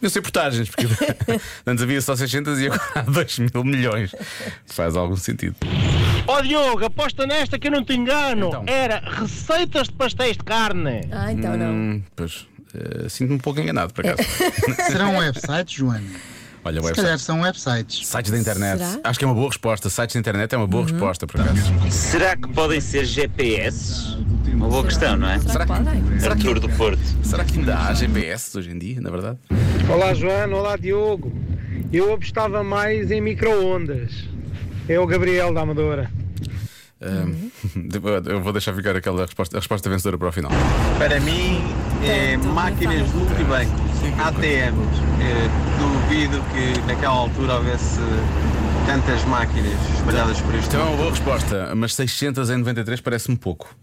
Não 0.00 0.08
sei 0.08 0.22
portagens, 0.22 0.68
porque 0.68 0.86
antes 1.66 1.82
havia 1.82 2.00
só 2.00 2.14
600 2.14 2.60
e 2.60 2.66
agora 2.66 2.82
há 2.94 3.02
2 3.02 3.38
mil 3.40 3.64
milhões. 3.64 4.14
Faz 4.66 4.94
algum 4.94 5.16
sentido. 5.16 5.56
Ó 6.28 6.40
Diogo, 6.40 6.84
aposta 6.84 7.26
nesta 7.26 7.58
que 7.58 7.66
eu 7.66 7.72
não 7.72 7.84
te 7.84 7.94
engano. 7.94 8.48
Então. 8.48 8.64
Era 8.66 9.00
receitas 9.00 9.88
de 9.88 9.94
pastéis 9.94 10.36
de 10.36 10.44
carne. 10.44 11.08
Ah, 11.10 11.32
então 11.32 11.56
não. 11.56 11.72
Hum, 11.72 12.02
pois, 12.14 12.46
eh, 12.74 13.08
sinto-me 13.08 13.34
um 13.36 13.38
pouco 13.38 13.58
enganado, 13.60 13.92
por 13.92 14.06
acaso. 14.06 14.28
Serão 14.88 15.16
websites, 15.18 15.74
Joana? 15.74 16.04
Olha, 16.68 16.82
Se 16.82 16.92
calhar 16.92 17.18
são 17.18 17.40
websites. 17.40 18.06
Sites 18.06 18.30
da 18.30 18.38
internet. 18.38 18.78
Será? 18.78 19.00
Acho 19.04 19.18
que 19.18 19.24
é 19.24 19.28
uma 19.28 19.34
boa 19.34 19.48
resposta. 19.48 19.88
Sites 19.88 20.14
da 20.14 20.20
internet 20.20 20.54
é 20.54 20.58
uma 20.58 20.66
boa 20.66 20.82
resposta, 20.84 21.26
por 21.26 21.40
acaso. 21.40 21.60
Será 21.90 22.36
que 22.36 22.46
podem 22.48 22.78
ser 22.80 23.06
GPS? 23.06 24.18
Uma 24.52 24.68
boa 24.68 24.84
questão, 24.84 25.16
não 25.16 25.30
é? 25.30 25.38
Será 25.38 25.64
que 25.64 25.72
podem? 25.72 26.20
Será 26.20 26.36
que- 26.36 26.54
do 26.54 26.68
Porto. 26.70 27.00
Será 27.22 27.42
que 27.44 27.58
ainda 27.58 27.78
há 27.78 27.94
GPS 27.94 28.58
hoje 28.58 28.70
em 28.70 28.78
dia, 28.78 29.00
na 29.00 29.08
verdade? 29.10 29.38
Olá 29.88 30.12
Joana, 30.12 30.54
olá 30.56 30.76
Diogo. 30.76 31.32
Eu 31.90 32.12
apostava 32.12 32.62
mais 32.62 33.10
em 33.10 33.20
micro-ondas. 33.22 34.24
É 34.88 34.98
o 35.00 35.06
Gabriel 35.06 35.54
da 35.54 35.62
Amadora. 35.62 36.10
Eu 38.26 38.42
vou 38.42 38.52
deixar 38.52 38.74
ficar 38.74 38.94
aquela 38.96 39.22
resposta, 39.24 39.56
a 39.56 39.60
resposta 39.60 39.88
vencedora 39.88 40.18
para 40.18 40.28
o 40.28 40.32
final. 40.32 40.50
Para 40.98 41.18
mim, 41.20 41.62
é 42.04 42.36
máquinas 42.36 43.08
multibanco, 43.14 43.72
ATMs. 44.18 45.07
É, 45.20 45.78
duvido 45.78 46.40
que 46.52 46.80
naquela 46.86 47.14
altura 47.14 47.54
houvesse 47.54 47.98
tantas 48.86 49.24
máquinas 49.24 49.72
espalhadas 49.96 50.40
por 50.40 50.54
este 50.54 50.68
Então 50.68 50.80
é 50.80 50.84
uma 50.84 50.96
boa 50.96 51.10
resposta, 51.10 51.74
mas 51.74 51.94
600 51.94 52.50
em 52.50 52.56
93 52.58 53.00
parece-me 53.00 53.36
pouco. 53.36 53.74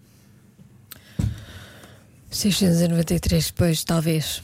693, 2.29 3.45
depois, 3.47 3.83
talvez. 3.83 4.43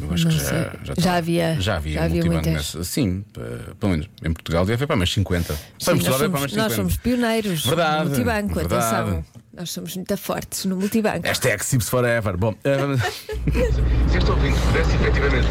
Eu 0.00 0.12
acho 0.14 0.24
Não 0.24 0.30
que 0.34 0.40
sei. 0.40 0.48
já, 0.58 0.72
já, 0.82 0.94
Já 0.96 1.14
havia- 1.16 1.60
já 1.60 1.76
havia, 1.76 1.92
já 1.94 2.04
havia 2.04 2.14
multibanco 2.22 2.48
muitas. 2.48 2.74
nessa. 2.74 2.84
Sim, 2.84 3.24
eh, 3.38 3.74
pelo 3.78 3.92
menos 3.92 4.08
em 4.24 4.32
Portugal 4.32 4.62
devia 4.64 4.74
haver 4.76 4.86
para 4.86 4.96
mais 4.96 5.12
50. 5.12 5.52
Só 5.78 5.92
em 5.92 5.96
Sim, 5.98 6.00
Portugal 6.00 6.10
nós, 6.12 6.20
deve 6.20 6.30
para 6.30 6.38
somos, 6.40 6.40
mais 6.40 6.52
nós 6.54 6.72
50. 6.72 6.74
somos 6.76 6.96
pioneiros 6.96 7.66
Verdade, 7.66 7.98
no 7.98 8.04
multibanco, 8.10 8.54
verdade. 8.54 8.84
atenção. 8.84 9.24
Nós 9.60 9.72
somos 9.72 9.94
muito 9.94 10.16
fortes 10.16 10.64
no 10.64 10.74
multibanco. 10.74 11.26
Hashtag 11.26 11.62
Sips 11.62 11.90
Forever. 11.90 12.34
Bom, 12.34 12.54
eh, 12.64 12.78
Se 14.10 14.16
este 14.16 14.30
ouvinte 14.30 14.58
pudesse 14.58 14.94
efetivamente 14.94 15.48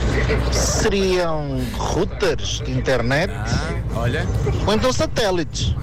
Seriam 0.52 1.60
routers 1.78 2.60
de 2.66 2.72
internet 2.72 3.32
olha. 3.96 4.26
ou 4.66 4.74
então 4.74 4.92
satélites. 4.92 5.76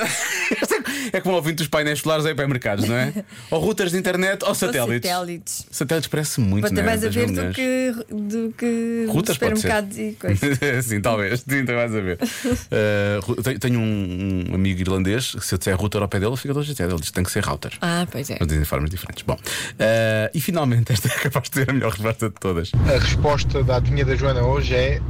É 1.12 1.20
como 1.20 1.34
ouvinte 1.36 1.56
dos 1.56 1.68
painéis 1.68 2.00
solares 2.00 2.24
em 2.24 2.30
hipermercados, 2.30 2.88
não 2.88 2.94
é? 2.96 3.12
Ou 3.50 3.60
routers 3.60 3.90
de 3.92 3.98
internet 3.98 4.42
ou 4.44 4.54
satélites. 4.54 5.10
satélites. 5.10 5.66
Satélites 5.70 6.08
parece 6.08 6.40
muito, 6.40 6.62
Pode 6.62 6.74
ter 6.74 6.80
não 6.82 6.88
é? 6.88 6.90
mais 6.92 7.04
a 7.04 7.08
10 7.08 7.14
ver 7.14 7.26
do 7.48 7.52
que, 7.54 7.92
do 8.14 8.54
que 8.56 9.06
ser. 9.26 9.32
supermercados 9.34 9.98
e 9.98 10.16
coisas. 10.18 10.58
Sim, 10.86 11.00
talvez. 11.00 11.40
Sim, 11.40 11.64
tem 11.64 11.74
mais 11.74 11.94
a 11.94 12.00
ver. 12.00 12.18
Ru- 13.24 13.36
tenho- 13.58 13.80
um, 13.80 14.44
um 14.50 14.54
amigo 14.54 14.80
irlandês 14.80 15.32
que 15.34 15.44
se 15.44 15.54
eu 15.54 15.58
disser 15.58 15.76
router 15.76 16.00
ao 16.02 16.08
pé 16.08 16.20
dele, 16.20 16.36
fica 16.36 16.54
todo 16.54 16.64
chateado. 16.64 16.92
Ele 16.92 17.00
diz 17.00 17.10
que 17.10 17.14
tem 17.14 17.24
que 17.24 17.30
ser 17.32 17.44
router. 17.44 17.72
Ah, 17.80 18.06
pois 18.10 18.30
é. 18.30 18.36
Mas 18.38 18.48
dizem 18.48 18.64
formas 18.64 18.90
diferentes. 18.90 19.22
Bom, 19.26 19.36
eh, 19.78 20.30
e 20.34 20.40
finalmente, 20.40 20.92
esta 20.92 21.08
é 21.08 21.10
capaz 21.10 21.48
de 21.50 21.56
ser 21.56 21.70
a 21.70 21.72
melhor 21.72 21.90
resposta 21.92 22.28
de 22.28 22.34
todas. 22.40 22.70
A 22.86 22.98
resposta 22.98 23.62
da 23.62 23.76
adivinha 23.76 24.04
da 24.04 24.14
Joana 24.14 24.42
hoje 24.42 24.74
é 24.74 25.00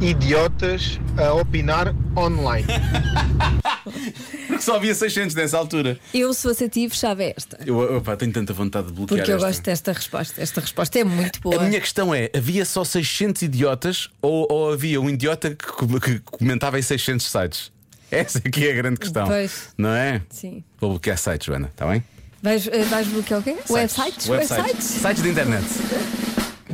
idiotas 0.00 1.00
a 1.16 1.32
opinar 1.34 1.94
online. 2.16 2.66
Porque 4.46 4.62
só 4.62 4.76
havia 4.76 4.94
600 4.94 5.34
nessa 5.34 5.56
altura. 5.58 5.98
Eu, 6.12 6.32
se 6.32 6.42
fosse 6.42 6.64
a 6.64 6.68
ti, 6.68 6.88
fechava 6.88 7.22
esta. 7.22 7.58
Eu 7.64 7.96
opa, 7.96 8.16
tenho 8.16 8.32
tanta 8.32 8.52
vontade 8.52 8.88
de 8.88 8.92
bloquear 8.92 9.18
Porque 9.18 9.30
eu 9.30 9.36
esta. 9.36 9.46
gosto 9.48 9.62
desta 9.62 9.92
resposta. 9.92 10.42
Esta 10.42 10.60
resposta 10.60 10.98
é 10.98 11.04
muito 11.04 11.40
boa. 11.40 11.56
A 11.56 11.64
minha 11.64 11.80
questão 11.80 12.14
é: 12.14 12.30
havia 12.34 12.64
só 12.64 12.84
600 12.84 13.42
idiotas 13.42 14.10
ou, 14.22 14.46
ou 14.50 14.72
havia 14.72 15.00
um 15.00 15.08
idiota 15.08 15.54
que, 15.54 16.00
que 16.00 16.20
comentava 16.20 16.78
em 16.78 16.82
600 16.82 17.26
sites? 17.26 17.72
Essa 18.10 18.38
aqui 18.38 18.66
é 18.66 18.72
a 18.72 18.76
grande 18.76 19.00
questão. 19.00 19.26
Pois. 19.26 19.68
Não 19.76 19.90
é? 19.90 20.22
Sim. 20.30 20.64
Vou 20.80 20.90
bloquear 20.90 21.18
sites, 21.18 21.46
Joana, 21.46 21.68
está 21.68 21.86
bem? 21.86 22.02
Vais, 22.42 22.66
eh, 22.68 22.82
vais 22.84 23.06
bloquear 23.08 23.40
o 23.40 23.42
quê? 23.42 23.56
Websites? 23.68 24.28
Websites. 24.28 24.84
Sites 24.84 25.22
de 25.22 25.28
internet. 25.28 25.66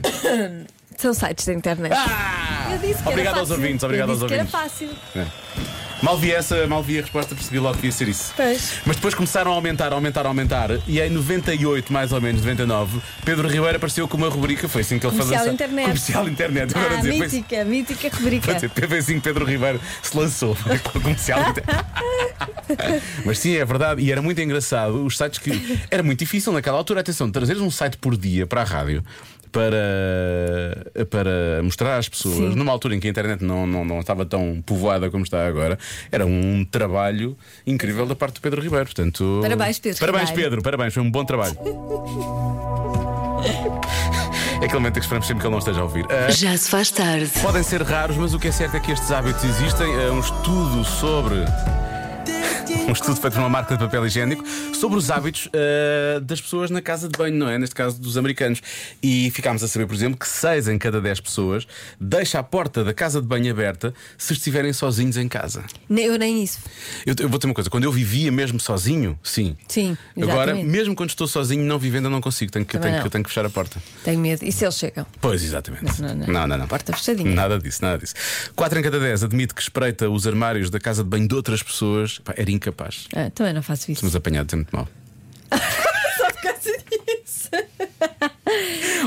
São 1.05 1.13
sites 1.13 1.45
da 1.45 1.53
internet. 1.53 1.93
Eu 2.73 2.79
disse 2.79 2.95
que 3.03 3.09
Ah! 3.09 3.11
Obrigado 3.11 3.33
era 3.35 3.41
aos 3.41 3.49
fácil. 3.51 3.63
ouvintes, 3.63 3.83
Eu 3.83 3.87
obrigado 3.89 4.09
aos 4.09 4.19
disse 4.21 4.29
que 4.29 4.35
era 4.35 4.43
ouvintes. 4.45 4.73
fácil. 4.73 4.91
É. 5.15 5.27
Mal 6.03 6.17
vi 6.19 6.33
essa, 6.33 6.67
mal 6.67 6.83
vi 6.83 6.99
a 6.99 7.03
resposta, 7.03 7.35
percebi 7.35 7.59
logo 7.59 7.79
que 7.79 7.87
ia 7.87 7.93
ser 7.93 8.09
isso. 8.09 8.33
Pois. 8.35 8.81
Mas 8.87 8.97
depois 8.97 9.15
começaram 9.15 9.53
a 9.53 9.55
aumentar, 9.55 9.93
aumentar, 9.93 10.25
aumentar. 10.27 10.71
E 10.87 10.99
em 11.01 11.11
98, 11.11 11.93
mais 11.93 12.11
ou 12.13 12.21
menos, 12.23 12.41
99, 12.43 13.01
Pedro 13.23 13.49
Ribeiro 13.49 13.77
apareceu 13.77 14.09
com 14.09 14.17
uma 14.17 14.29
rubrica. 14.31 14.67
Foi 14.67 14.81
assim 14.81 14.99
que 14.99 15.05
ele 15.07 15.13
Comercial 15.13 15.39
fazia. 15.41 15.53
internet. 15.53 15.85
Comercial 15.85 16.29
internet. 16.29 16.75
Agora 16.75 16.95
Ah, 16.95 16.97
dizer, 16.97 17.17
foi- 17.19 17.27
mítica, 17.27 17.65
mítica 17.67 18.11
rubrica. 18.17 18.55
Pode 18.55 18.89
foi 18.89 18.99
assim 18.99 19.15
que 19.17 19.21
Pedro 19.21 19.45
Ribeiro 19.45 19.81
se 20.03 20.17
lançou 20.17 20.57
com 20.57 20.99
o 20.99 21.03
comercial 21.03 21.41
internet. 21.51 21.85
Mas 23.27 23.39
sim, 23.39 23.57
é 23.57 23.65
verdade. 23.65 24.01
E 24.03 24.11
era 24.11 24.23
muito 24.23 24.41
engraçado. 24.41 25.05
Os 25.05 25.19
sites 25.19 25.39
que. 25.39 25.79
Era 25.91 26.03
muito 26.03 26.19
difícil 26.19 26.51
naquela 26.53 26.79
altura, 26.79 27.01
atenção, 27.01 27.31
trazeres 27.31 27.61
um 27.63 27.71
site 27.71 27.97
por 27.99 28.17
dia 28.17 28.47
para 28.47 28.63
a 28.63 28.65
rádio. 28.65 29.05
Para, 29.55 31.07
para 31.07 31.63
mostrar 31.63 31.97
às 31.97 32.09
pessoas, 32.09 32.35
Sim. 32.35 32.55
numa 32.57 32.73
altura 32.73 32.97
em 32.97 32.99
que 33.01 33.07
a 33.07 33.11
internet 33.11 33.45
não, 33.45 33.65
não, 33.69 33.85
não 33.85 34.01
estava 34.01 34.27
tão 34.27 34.61
povoada 34.67 35.09
como 35.13 35.23
está 35.23 35.47
agora, 35.47 35.79
era 36.11 36.27
um 36.27 36.65
trabalho 36.69 37.37
incrível 37.65 38.05
da 38.05 38.17
parte 38.17 38.35
do 38.35 38.41
Pedro 38.41 38.61
Ribeiro. 38.61 38.85
Portanto, 38.87 39.39
Parabéns, 39.41 39.79
Pedro 39.79 40.01
Parabéns, 40.01 40.31
Ribeiro. 40.31 40.51
Pedro. 40.51 40.63
Parabéns, 40.65 40.93
foi 40.95 41.03
um 41.05 41.11
bom 41.11 41.25
trabalho. 41.25 41.57
É 44.61 44.65
aquele 44.65 44.75
momento 44.75 44.95
que 44.95 45.01
esperamos 45.01 45.27
sempre 45.27 45.41
que 45.43 45.47
ele 45.47 45.53
não 45.53 45.59
esteja 45.59 45.81
a 45.81 45.85
ouvir. 45.85 46.05
Ah, 46.11 46.31
Já 46.31 46.57
se 46.57 46.69
faz 46.71 46.91
tarde. 46.91 47.31
Podem 47.41 47.63
ser 47.63 47.83
raros, 47.83 48.17
mas 48.17 48.35
o 48.35 48.39
que 48.41 48.49
é 48.49 48.53
certo 48.53 48.77
é 48.77 48.81
que 48.81 48.91
estes 48.91 49.11
hábitos 49.13 49.45
existem. 49.45 49.87
É 50.03 50.11
um 50.11 50.19
estudo 50.21 50.85
sobre. 50.85 51.37
Um 52.87 52.93
estudo 52.93 53.17
feito 53.19 53.33
por 53.35 53.41
uma 53.41 53.49
marca 53.49 53.77
de 53.77 53.83
papel 53.83 54.07
higiênico 54.07 54.45
sobre 54.75 54.99
os 54.99 55.11
hábitos 55.11 55.49
eh, 55.53 56.21
das 56.23 56.41
pessoas 56.41 56.71
na 56.71 56.83
casa 56.83 57.09
de 57.09 57.17
banho, 57.17 57.35
não 57.37 57.49
é? 57.49 57.57
Neste 57.59 57.75
caso 57.75 57.99
dos 58.01 58.17
americanos. 58.19 58.61
E 59.03 59.31
ficámos 59.31 59.63
a 59.63 59.69
saber, 59.69 59.87
por 59.87 59.95
exemplo, 59.95 60.19
que 60.19 60.29
6 60.29 60.69
em 60.69 60.77
cada 60.79 61.01
10 61.01 61.21
pessoas 61.21 61.67
deixa 61.99 62.39
a 62.39 62.43
porta 62.43 62.85
da 62.85 62.93
casa 62.93 63.23
de 63.23 63.27
banho 63.27 63.51
aberta 63.51 63.95
se 64.19 64.35
estiverem 64.35 64.73
sozinhos 64.73 65.17
em 65.17 65.27
casa. 65.29 65.65
Nem- 65.89 66.05
Eu 66.05 66.19
nem 66.19 66.43
isso. 66.43 66.59
Eu, 67.07 67.15
eu 67.21 67.29
vou 67.29 67.39
ter 67.39 67.47
uma 67.47 67.55
coisa, 67.55 67.71
quando 67.71 67.85
eu 67.85 67.93
vivia 67.93 68.31
mesmo 68.31 68.61
sozinho, 68.61 69.19
sim. 69.23 69.57
Sim, 69.67 69.97
Agora, 70.17 70.51
exatamente. 70.53 70.67
mesmo 70.67 70.95
quando 70.95 71.09
estou 71.11 71.27
sozinho, 71.27 71.65
não 71.65 71.79
vivendo, 71.79 72.05
eu 72.05 72.11
não 72.11 72.21
consigo. 72.21 72.53
Tenho 72.53 72.67
que, 72.67 72.79
tenho, 72.79 72.97
que, 72.99 73.03
não. 73.03 73.09
tenho 73.11 73.25
que 73.25 73.31
fechar 73.31 73.47
a 73.47 73.51
porta. 73.51 73.83
Tenho 74.05 74.21
medo. 74.21 74.45
E 74.45 74.53
se 74.53 74.65
eles 74.65 74.75
chegam? 74.77 75.07
Pois, 75.23 75.43
exatamente. 75.43 75.85
Mas 75.85 75.99
não, 76.01 76.15
não. 76.15 76.27
não, 76.27 76.47
não. 76.47 76.59
não. 76.59 76.67
Porta 76.69 76.93
fechadinha. 76.93 77.31
Nada 77.35 77.59
disso, 77.59 77.79
nada 77.83 77.97
disso. 77.99 78.15
4 78.55 78.79
em 78.79 78.83
cada 78.83 79.01
10 79.01 79.25
admite 79.25 79.55
que 79.55 79.63
espreita 79.63 80.11
os 80.11 80.27
armários 80.27 80.69
da 80.69 80.79
casa 80.79 81.03
de 81.03 81.09
banho 81.09 81.27
de 81.27 81.35
outras 81.35 81.63
pessoas. 81.63 82.19
Pá, 82.19 82.35
era 82.37 82.51
incapaz. 82.65 83.07
Ah, 83.15 83.31
também 83.31 83.53
não 83.53 83.63
faço 83.63 83.91
isso. 83.91 84.01
Somos 84.01 84.17
apanhados, 84.17 84.53
é 84.53 84.57
muito 84.57 84.75
mal. 84.75 84.89
Só 86.17 86.31
por 86.31 86.43
causa 86.43 86.71
disso. 86.71 87.51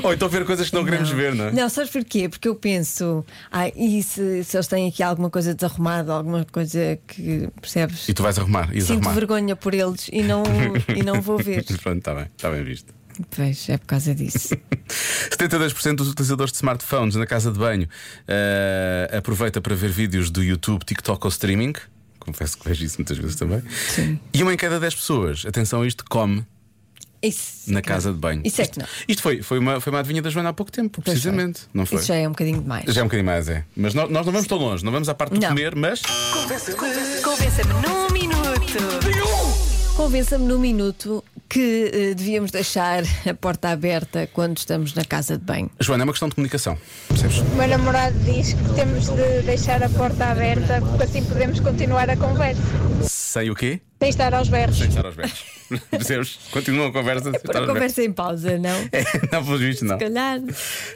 Ou 0.03 0.13
então 0.13 0.29
ver 0.29 0.45
coisas 0.45 0.69
que 0.69 0.75
não, 0.75 0.85
queremos 0.85 1.09
ver, 1.09 1.33
não 1.33 1.45
é? 1.45 1.51
Não, 1.51 1.69
sabes 1.69 1.91
porquê? 1.91 2.29
Porque 2.29 2.47
eu 2.47 2.55
penso, 2.55 3.25
ah, 3.51 3.67
e 3.69 4.03
se, 4.03 4.43
se 4.43 4.57
eles 4.57 4.67
têm 4.67 4.87
aqui 4.87 5.01
alguma 5.01 5.29
coisa 5.29 5.55
desarrumada, 5.55 6.13
alguma 6.13 6.45
coisa 6.45 6.99
que 7.07 7.49
percebes? 7.59 8.07
E 8.07 8.13
tu 8.13 8.21
vais 8.21 8.37
arrumar, 8.37 8.73
ias 8.73 8.85
Sinto 8.85 9.09
vergonha 9.09 9.55
por 9.55 9.73
eles 9.73 10.09
e 10.11 10.21
não, 10.21 10.43
e 10.95 11.03
não 11.03 11.21
vou 11.21 11.37
ver. 11.37 11.63
Pronto, 11.81 11.97
está 11.97 12.13
bem, 12.13 12.27
está 12.35 12.51
bem 12.51 12.63
visto. 12.63 12.93
Pois, 13.35 13.67
é 13.69 13.77
por 13.77 13.87
causa 13.87 14.13
disso. 14.13 14.55
72% 14.87 15.95
dos 15.95 16.09
utilizadores 16.09 16.51
de 16.51 16.57
smartphones 16.57 17.15
na 17.15 17.25
casa 17.25 17.51
de 17.51 17.57
banho 17.57 17.89
eh, 18.27 19.09
aproveita 19.17 19.59
para 19.59 19.75
ver 19.75 19.89
vídeos 19.89 20.29
do 20.29 20.43
YouTube, 20.43 20.83
TikTok 20.85 21.25
ou 21.25 21.29
streaming. 21.29 21.73
Confesso 22.27 22.57
que 22.57 22.67
vejo 22.67 22.83
isso 22.85 22.97
muitas 22.99 23.17
vezes 23.17 23.35
também. 23.37 23.63
Sim. 23.95 24.19
E 24.33 24.43
uma 24.43 24.53
em 24.53 24.57
cada 24.57 24.79
10 24.79 24.93
pessoas, 24.95 25.45
atenção 25.47 25.81
a 25.81 25.87
isto, 25.87 26.03
come 26.09 26.45
Isso, 27.23 27.71
na 27.71 27.81
casa 27.81 28.11
de 28.11 28.17
banho. 28.19 28.41
Isso 28.45 28.59
é 28.61 28.65
Isto- 28.65 28.73
que 28.73 28.79
não. 28.79 28.87
Isto 29.07 29.21
foi, 29.23 29.41
foi, 29.41 29.57
uma, 29.59 29.79
foi 29.79 29.91
uma 29.93 29.99
adivinha 29.99 30.21
da 30.21 30.29
Joana 30.29 30.49
há 30.49 30.53
pouco 30.53 30.71
tempo, 30.71 31.01
Pois 31.01 31.05
foi. 31.05 31.13
precisamente. 31.13 31.61
Não 31.73 31.85
foi? 31.85 31.97
Isso 31.99 32.07
já 32.07 32.15
é 32.15 32.27
um 32.27 32.31
bocadinho 32.31 32.61
demais. 32.61 32.85
Já 32.93 32.99
é 33.01 33.03
um 33.03 33.07
bocadinho 33.07 33.25
mais, 33.25 33.47
é. 33.49 33.63
Mas 33.75 33.93
nós, 33.93 34.09
nós 34.11 34.25
não 34.25 34.33
vamos 34.33 34.47
tão 34.47 34.57
longe, 34.57 34.83
não 34.85 34.91
vamos 34.91 35.07
à 35.09 35.15
parte 35.15 35.33
do 35.33 35.39
Não. 35.39 35.47
comer, 35.49 35.73
mas. 35.75 36.01
Convença-me 37.23 37.73
num 37.73 38.11
minuto. 38.11 39.66
Convença-me 39.97 40.45
num 40.45 40.59
minuto 40.59 41.23
que 41.49 41.89
eh, 41.91 42.13
devíamos 42.13 42.51
deixar 42.51 43.03
a 43.27 43.33
porta 43.33 43.69
aberta 43.69 44.29
quando 44.31 44.57
estamos 44.57 44.93
na 44.93 45.03
casa 45.03 45.39
de 45.39 45.43
banho. 45.43 45.71
Joana, 45.79 46.03
é 46.03 46.05
uma 46.05 46.13
questão 46.13 46.29
de 46.29 46.35
comunicação. 46.35 46.77
Percebes? 47.07 47.39
O 47.39 47.55
meu 47.55 47.67
namorado 47.67 48.15
diz 48.19 48.53
que 48.53 48.75
temos 48.75 49.09
de 49.09 49.41
deixar 49.41 49.81
a 49.81 49.89
porta 49.89 50.25
aberta 50.25 50.79
porque 50.81 51.03
assim 51.03 51.25
podemos 51.25 51.59
continuar 51.61 52.11
a 52.11 52.15
conversa. 52.15 52.61
Sem 53.37 53.51
o 53.51 53.55
quê? 53.55 53.79
Sem 53.99 54.09
estar 54.09 54.33
aos 54.33 54.49
berros. 54.49 54.77
Sem 54.77 54.87
estar 54.87 55.05
aos 55.05 55.15
berros. 55.15 55.43
Percebes? 55.91 56.39
Continua 56.51 56.87
a 56.87 56.91
conversa. 56.91 57.31
Para 57.31 57.63
a 57.63 57.67
conversa 57.67 58.03
em 58.03 58.11
pausa, 58.11 58.57
não? 58.57 58.77
É, 58.91 59.03
não, 59.31 59.43
pelos 59.43 59.59
vistos, 59.59 59.87
não. 59.87 59.97
Se 59.97 60.05
calhar. 60.05 60.39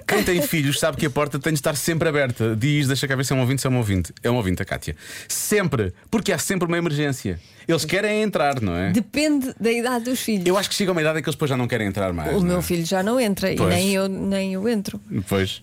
Quem 0.08 0.24
tem 0.24 0.42
filhos 0.42 0.80
sabe 0.80 0.98
que 0.98 1.06
a 1.06 1.10
porta 1.10 1.38
tem 1.38 1.54
de 1.54 1.60
estar 1.60 1.76
sempre 1.76 2.10
aberta. 2.10 2.56
Diz, 2.56 2.88
deixa 2.88 3.08
cá 3.08 3.16
ver 3.16 3.26
se 3.26 3.34
é 3.34 3.36
um 3.36 3.42
ouvinte, 3.42 3.62
se 3.62 3.68
é 3.68 3.70
um 3.70 3.78
ouvinte. 3.78 4.14
É 4.24 4.32
um 4.32 4.36
ouvinte, 4.36 4.62
a 4.62 4.66
Cátia. 4.66 4.96
Sempre. 5.28 5.94
Porque 6.10 6.32
há 6.32 6.38
sempre 6.38 6.68
uma 6.68 6.78
emergência. 6.78 7.40
Eles 7.68 7.86
querem 7.86 8.24
entrar, 8.24 8.60
não 8.60 8.76
é? 8.76 8.92
Depende 8.92 9.54
da 9.60 9.72
idade 9.72 10.06
dos 10.06 10.20
filhos. 10.20 10.46
Eu 10.46 10.58
acho 10.58 10.70
que 10.70 10.76
chega 10.76 10.92
uma 10.92 11.02
idade 11.02 11.20
em 11.20 11.22
que 11.22 11.30
eles 11.30 11.36
depois 11.36 11.50
já 11.50 11.58
não 11.58 11.68
querem 11.68 11.88
entrar 11.88 12.12
mais. 12.12 12.32
O 12.36 12.40
não 12.40 12.46
é? 12.46 12.50
meu 12.54 12.62
filho 12.62 12.86
já 12.86 13.04
não 13.04 13.20
entra 13.20 13.54
Pois. 13.56 13.72
e 13.72 13.76
nem 13.76 13.92
eu, 13.94 14.08
nem 14.08 14.54
eu 14.54 14.68
entro. 14.68 15.00
Pois, 15.28 15.62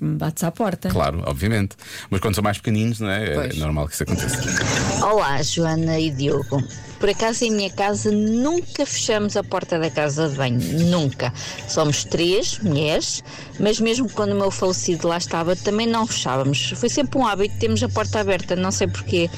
Bates 0.00 0.42
à 0.44 0.50
porta. 0.50 0.88
claro, 0.88 1.22
obviamente. 1.26 1.76
Mas 2.08 2.20
quando 2.20 2.34
são 2.34 2.42
mais 2.44 2.56
pequeninos, 2.58 3.00
não 3.00 3.10
é? 3.10 3.30
É 3.30 3.34
Pois. 3.34 3.56
normal 3.58 3.86
que 3.86 3.94
isso 3.94 4.02
aconteça. 4.02 5.04
Olá, 5.04 5.42
Joana 5.42 5.98
e 5.98 6.10
Diogo. 6.10 6.62
Por 6.98 7.08
acaso 7.08 7.44
em 7.44 7.50
minha 7.50 7.70
casa 7.70 8.10
nunca 8.10 8.84
fechamos 8.84 9.34
a 9.36 9.42
porta 9.42 9.78
da 9.78 9.90
casa 9.90 10.28
de 10.28 10.36
banho, 10.36 10.58
nunca. 10.90 11.32
Somos 11.68 12.04
três 12.04 12.58
mulheres, 12.58 13.22
mas 13.58 13.80
mesmo 13.80 14.08
quando 14.10 14.32
o 14.32 14.36
meu 14.38 14.50
falecido 14.50 15.08
lá 15.08 15.16
estava, 15.16 15.56
também 15.56 15.86
não 15.86 16.06
fechávamos. 16.06 16.72
Foi 16.76 16.88
sempre 16.90 17.18
um 17.18 17.26
hábito 17.26 17.56
termos 17.58 17.82
a 17.82 17.88
porta 17.88 18.20
aberta, 18.20 18.54
não 18.54 18.70
sei 18.70 18.86
porquê. 18.86 19.30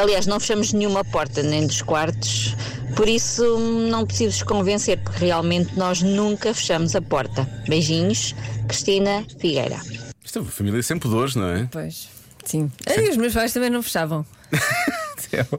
Aliás, 0.00 0.26
não 0.26 0.38
fechamos 0.38 0.72
nenhuma 0.72 1.04
porta, 1.04 1.42
nem 1.42 1.66
dos 1.66 1.82
quartos. 1.82 2.56
Por 2.94 3.08
isso, 3.08 3.42
não 3.90 4.06
preciso 4.06 4.30
vos 4.38 4.42
convencer, 4.44 4.98
porque 4.98 5.24
realmente 5.26 5.76
nós 5.76 6.00
nunca 6.02 6.54
fechamos 6.54 6.94
a 6.96 7.02
porta. 7.02 7.48
Beijinhos, 7.68 8.34
Cristina 8.68 9.24
Figueira. 9.40 9.78
É 10.38 10.40
uma 10.40 10.50
família 10.50 10.82
sem 10.82 10.98
pudores, 10.98 11.34
não 11.34 11.48
é? 11.48 11.68
Pois. 11.70 12.08
Sim. 12.44 12.70
E 12.86 13.10
os 13.10 13.16
meus 13.16 13.34
pais 13.34 13.52
também 13.52 13.70
não 13.70 13.82
fechavam. 13.82 14.24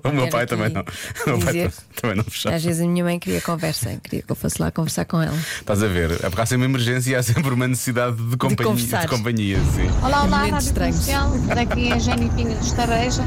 O 0.04 0.12
meu 0.12 0.28
pai 0.30 0.48
também 0.48 0.70
não. 0.70 0.82
O 0.82 1.30
meu 1.30 1.40
pai 1.40 1.72
também 2.02 2.18
não 2.18 2.24
fechava. 2.24 2.56
Às 2.56 2.64
vezes 2.64 2.82
a 2.82 2.88
minha 2.88 3.04
mãe 3.04 3.20
queria 3.20 3.40
conversa, 3.40 4.00
queria 4.04 4.24
que 4.24 4.32
eu 4.32 4.36
fosse 4.36 4.60
lá 4.60 4.72
conversar 4.72 5.06
com 5.06 5.22
ela. 5.22 5.38
Estás 5.60 5.84
a 5.84 5.88
ver? 5.88 6.12
É 6.24 6.30
porque 6.30 6.42
há 6.42 6.46
sempre 6.48 6.66
uma 6.66 6.74
emergência 6.74 7.12
e 7.12 7.16
há 7.16 7.22
sempre 7.22 7.54
uma 7.54 7.68
necessidade 7.68 8.16
de 8.16 8.36
companhia. 8.36 8.66
conversar. 8.66 9.02
De 9.02 9.08
companhia 9.10 9.60
sim. 9.76 9.88
Olá, 10.04 10.24
olá, 10.24 10.38
Rádio 10.46 10.58
estranhos. 10.58 11.06
Comercial. 11.06 11.38
Daqui 11.54 11.92
é 11.92 12.00
Jenny 12.02 12.30
Pinho 12.32 12.58
de 12.58 12.66
Estareja. 12.66 13.24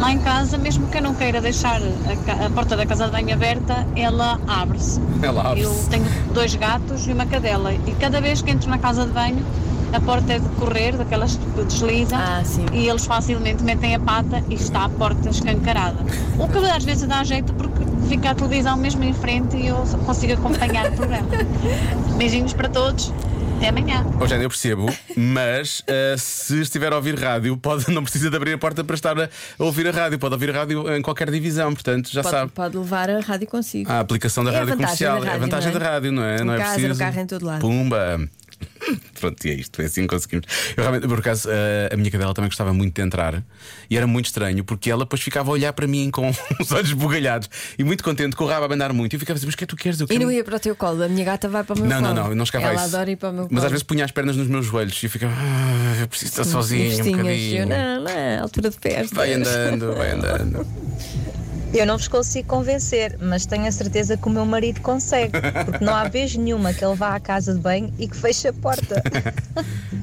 Lá 0.00 0.10
em 0.10 0.18
casa, 0.18 0.58
mesmo 0.58 0.88
que 0.88 0.98
eu 0.98 1.02
não 1.02 1.14
queira 1.14 1.40
deixar 1.40 1.80
a, 1.80 2.46
a 2.46 2.50
porta 2.50 2.76
da 2.76 2.84
casa 2.84 3.04
de 3.04 3.12
banho 3.12 3.32
aberta, 3.32 3.86
ela 3.94 4.40
abre-se. 4.48 5.00
Ela 5.22 5.42
abre-se. 5.50 5.66
Eu 5.66 5.86
tenho 5.90 6.06
dois 6.34 6.56
gatos 6.56 7.06
e 7.06 7.12
uma 7.12 7.26
cadela. 7.26 7.72
E 7.72 7.94
cada 8.00 8.20
vez 8.20 8.42
que 8.42 8.50
entro 8.50 8.68
na 8.68 8.78
casa 8.78 9.06
de 9.06 9.12
banho, 9.12 9.46
a 9.92 10.00
porta 10.00 10.32
é 10.32 10.38
de 10.38 10.48
correr, 10.50 10.96
daquelas 10.96 11.36
que 11.36 11.64
desliza. 11.64 12.16
Ah, 12.16 12.42
sim. 12.44 12.64
E 12.72 12.88
eles 12.88 13.04
facilmente 13.04 13.62
metem 13.62 13.94
a 13.94 14.00
pata 14.00 14.42
e 14.48 14.54
está 14.54 14.84
a 14.84 14.88
porta 14.88 15.28
escancarada. 15.28 15.98
O 16.38 16.48
que 16.48 16.58
às 16.58 16.84
vezes 16.84 17.06
dá 17.06 17.22
jeito 17.22 17.52
porque 17.54 17.82
fica 18.08 18.30
a 18.30 18.34
televisão 18.34 18.76
mesmo 18.76 19.04
em 19.04 19.12
frente 19.12 19.56
e 19.56 19.68
eu 19.68 19.84
só 19.86 19.98
consigo 19.98 20.32
acompanhar 20.34 20.90
o 20.90 20.96
programa. 20.96 21.28
Beijinhos 22.16 22.52
para 22.52 22.68
todos. 22.68 23.12
Até 23.58 23.68
amanhã. 23.68 24.04
Ô, 24.20 24.26
Jane, 24.26 24.42
eu 24.42 24.48
percebo, 24.48 24.86
mas 25.16 25.84
ah, 25.86 26.16
se 26.18 26.60
estiver 26.62 26.92
a 26.92 26.96
ouvir 26.96 27.16
rádio, 27.16 27.56
pode, 27.56 27.88
não 27.94 28.02
precisa 28.02 28.28
de 28.28 28.36
abrir 28.36 28.54
a 28.54 28.58
porta 28.58 28.82
para 28.82 28.94
estar 28.94 29.16
a, 29.16 29.28
ouvir 29.56 29.86
a 29.86 29.92
rádio. 29.92 30.18
Pode 30.18 30.34
ouvir 30.34 30.50
a 30.50 30.52
rádio 30.60 30.92
em 30.96 31.00
qualquer 31.00 31.30
divisão, 31.30 31.72
portanto, 31.72 32.10
já 32.10 32.22
pode, 32.22 32.34
sabe. 32.34 32.50
pode 32.52 32.76
levar 32.76 33.08
a 33.08 33.20
rádio 33.20 33.46
consigo. 33.46 33.90
A 33.92 34.00
aplicação 34.00 34.42
da 34.42 34.50
É 34.50 34.56
a 34.56 34.58
rádio 34.58 34.76
vantagem 34.76 35.06
comercial 35.06 35.20
da 35.20 35.26
é 35.26 35.28
a 35.28 35.32
rádio, 35.32 35.46
vantagem 35.46 35.70
não 35.70 35.76
é? 35.76 35.78
da 35.80 35.90
rádio, 35.90 36.12
não 36.12 36.24
é? 36.24 36.36
Em 36.36 36.44
não 36.44 36.54
é 36.54 36.58
casa, 36.58 36.70
no 36.70 36.78
preciso. 36.80 36.98
carro, 36.98 37.20
em 37.20 37.26
todo 37.26 37.46
lado. 37.46 37.60
Pumba! 37.60 38.28
Pronto, 39.20 39.46
e 39.46 39.50
é 39.50 39.54
isto, 39.54 39.80
é 39.80 39.84
assim 39.84 40.02
que 40.02 40.08
conseguimos. 40.08 40.46
Eu 40.76 40.82
realmente, 40.82 41.06
por 41.06 41.18
acaso, 41.18 41.48
a, 41.50 41.94
a 41.94 41.96
minha 41.96 42.10
cadela 42.10 42.34
também 42.34 42.48
gostava 42.48 42.72
muito 42.72 42.94
de 42.94 43.02
entrar 43.02 43.42
e 43.88 43.96
era 43.96 44.06
muito 44.06 44.26
estranho 44.26 44.64
porque 44.64 44.90
ela 44.90 45.04
depois 45.04 45.20
ficava 45.22 45.50
a 45.50 45.52
olhar 45.52 45.72
para 45.72 45.86
mim 45.86 46.10
com 46.10 46.30
os 46.60 46.72
olhos 46.72 46.92
bugalhados 46.92 47.48
e 47.78 47.84
muito 47.84 48.02
contente 48.02 48.34
com 48.36 48.44
o 48.44 48.46
rabo 48.48 48.66
a 48.70 48.74
andar 48.74 48.92
muito. 48.92 49.12
E 49.12 49.16
eu 49.16 49.20
ficava 49.20 49.36
assim, 49.36 49.46
mas 49.46 49.54
o 49.54 49.58
que 49.58 49.64
é 49.64 49.66
que 49.66 49.74
tu 49.74 49.76
queres? 49.76 50.00
Eu 50.00 50.06
E 50.10 50.18
não 50.18 50.30
ia 50.30 50.42
para 50.44 50.56
o 50.56 50.60
teu 50.60 50.74
colo, 50.74 51.02
a 51.04 51.08
minha 51.08 51.24
gata 51.24 51.48
vai 51.48 51.62
para 51.64 51.74
o 51.76 51.78
meu 51.80 51.88
Não, 51.88 52.02
colo. 52.02 52.14
não, 52.14 52.28
não, 52.28 52.34
não 52.34 52.46
chegava 52.46 52.66
a 52.66 52.70
Ela 52.72 52.86
isso. 52.86 52.96
adora 52.96 53.10
ir 53.10 53.16
para 53.16 53.30
o 53.30 53.32
meu 53.32 53.42
colo. 53.44 53.54
Mas 53.54 53.64
às 53.64 53.70
vezes 53.70 53.82
punha 53.84 54.04
as 54.04 54.10
pernas 54.10 54.36
nos 54.36 54.48
meus 54.48 54.66
joelhos 54.66 55.00
e 55.02 55.06
eu 55.06 55.10
ficava, 55.10 55.32
ah, 55.36 56.00
eu 56.00 56.08
preciso 56.08 56.30
estar 56.32 56.44
sozinho 56.44 56.92
um 56.92 57.10
bocadinho. 57.16 57.58
eu, 57.62 57.66
não, 57.66 58.02
não, 58.04 58.42
altura 58.42 58.70
de 58.70 58.76
festa. 58.78 59.14
Vai 59.14 59.32
andando, 59.34 59.94
vai 59.94 60.10
andando. 60.12 60.66
Eu 61.74 61.86
não 61.86 61.96
vos 61.96 62.06
consigo 62.06 62.48
convencer, 62.48 63.16
mas 63.20 63.46
tenho 63.46 63.66
a 63.66 63.72
certeza 63.72 64.16
que 64.16 64.26
o 64.28 64.30
meu 64.30 64.44
marido 64.44 64.80
consegue, 64.82 65.32
porque 65.64 65.82
não 65.82 65.94
há 65.94 66.04
vez 66.04 66.36
nenhuma 66.36 66.72
que 66.74 66.84
ele 66.84 66.94
vá 66.94 67.14
à 67.14 67.20
casa 67.20 67.54
de 67.54 67.60
banho 67.60 67.92
e 67.98 68.06
que 68.06 68.16
feche 68.16 68.48
a 68.48 68.52
porta. 68.52 69.02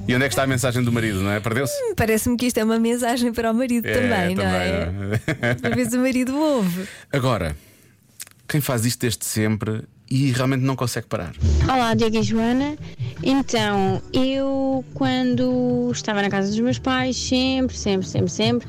E 0.07 0.15
onde 0.15 0.25
é 0.25 0.27
que 0.27 0.33
está 0.33 0.41
a 0.41 0.47
mensagem 0.47 0.83
do 0.83 0.91
marido, 0.91 1.21
não 1.21 1.29
é? 1.29 1.39
Perdeu-se? 1.39 1.71
Parece-me 1.95 2.35
que 2.35 2.47
isto 2.47 2.57
é 2.57 2.63
uma 2.63 2.79
mensagem 2.79 3.31
para 3.31 3.51
o 3.51 3.53
marido 3.53 3.87
É, 3.87 3.93
também, 3.93 4.33
não 4.33 4.43
é? 4.43 4.89
Às 5.61 5.75
vezes 5.75 5.93
o 5.93 5.99
marido 5.99 6.35
ouve. 6.35 6.87
Agora, 7.13 7.55
quem 8.47 8.59
faz 8.59 8.85
isto 8.85 9.01
desde 9.01 9.23
sempre 9.23 9.83
e 10.09 10.31
realmente 10.31 10.63
não 10.63 10.75
consegue 10.75 11.05
parar? 11.05 11.33
Olá, 11.63 11.93
Diego 11.93 12.17
e 12.17 12.23
Joana. 12.23 12.75
Então, 13.21 14.01
eu 14.11 14.83
quando 14.95 15.91
estava 15.93 16.23
na 16.23 16.29
casa 16.31 16.47
dos 16.47 16.59
meus 16.59 16.79
pais, 16.79 17.15
sempre, 17.15 17.77
sempre, 17.77 18.07
sempre, 18.07 18.31
sempre, 18.31 18.67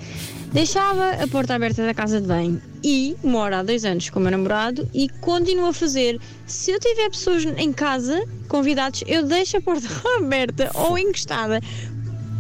deixava 0.53 1.11
a 1.23 1.29
porta 1.29 1.55
aberta 1.55 1.85
da 1.85 1.95
casa 1.95 2.21
de 2.21 2.27
banho. 2.27 2.61
E 2.83 3.17
moro 3.23 3.55
há 3.55 3.63
dois 3.63 3.85
anos 3.85 4.09
com 4.11 4.19
o 4.19 4.23
meu 4.23 4.31
namorado 4.31 4.89
e 4.95 5.09
continuo 5.21 5.67
a 5.67 5.73
fazer. 5.73 6.21
Se 6.47 6.71
eu 6.71 6.81
tiver 6.81 7.11
pessoas 7.11 7.45
em 7.45 7.73
casa, 7.73 8.25
convidados, 8.49 9.05
eu 9.07 9.25
deixo 9.25 9.59
a 9.59 9.61
porta 9.61 9.87
aberta 10.19 10.71
ou 10.75 10.99
encostada. 10.99 11.61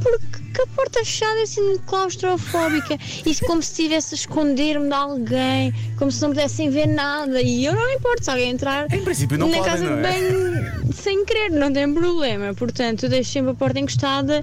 Porque 0.03 0.62
a 0.62 0.66
porta 0.68 1.01
fechada 1.01 1.40
é 1.40 1.42
assim 1.42 1.79
claustrofóbica. 1.87 2.99
Isso 3.27 3.44
como 3.44 3.62
se 3.62 3.70
estivesse 3.70 4.14
a 4.14 4.16
esconder-me 4.16 4.88
de 4.88 4.94
alguém, 4.94 5.75
como 5.99 6.11
se 6.11 6.23
não 6.23 6.31
pudessem 6.31 6.70
ver 6.70 6.87
nada. 6.87 7.40
E 7.42 7.66
eu 7.66 7.75
não 7.75 7.90
importo 7.92 8.25
se 8.25 8.31
alguém 8.31 8.51
entrar 8.51 8.90
Em 8.92 9.05
princípio 9.05 9.37
não 9.37 9.49
na 9.49 9.59
podem, 9.59 9.70
casa 9.73 9.85
não 9.85 10.01
de 10.01 10.07
é? 10.07 10.11
banho 10.11 10.92
sem 10.92 11.25
querer, 11.25 11.51
não 11.51 11.73
tem 11.73 11.92
problema. 11.92 12.55
Portanto, 12.55 13.05
eu 13.05 13.11
deixo 13.11 13.31
sempre 13.31 13.51
a 13.53 13.55
porta 13.55 13.79
encostada 13.79 14.42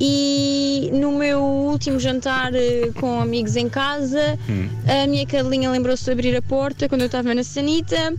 e 0.00 0.90
no 0.92 1.12
meu 1.12 1.40
último 1.42 1.98
jantar 1.98 2.54
eh, 2.54 2.90
com 3.00 3.20
amigos 3.20 3.56
em 3.56 3.68
casa, 3.68 4.38
Hum. 4.48 4.68
a 4.86 5.06
minha 5.06 5.26
cadelinha 5.26 5.70
lembrou-se 5.70 6.04
de 6.04 6.10
abrir 6.10 6.36
a 6.36 6.42
porta 6.42 6.88
quando 6.88 7.02
eu 7.02 7.06
estava 7.06 7.34
na 7.34 7.42
sanita, 7.42 8.14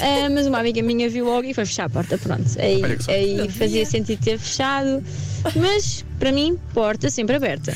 eh, 0.00 0.28
mas 0.28 0.46
uma 0.46 0.58
amiga 0.58 0.82
minha 0.82 1.08
viu 1.08 1.24
logo 1.26 1.44
e 1.44 1.54
foi 1.54 1.64
fechar 1.64 1.84
a 1.86 1.90
porta. 1.90 2.18
Pronto, 2.18 2.44
aí, 2.58 2.82
aí 3.08 3.48
fazia 3.50 3.84
sentido 3.86 4.22
ter 4.22 4.38
fechado, 4.38 5.02
mas 5.56 6.04
para 6.18 6.30
mim, 6.32 6.58
porta 6.74 7.08
sempre 7.10 7.36
aberta. 7.36 7.72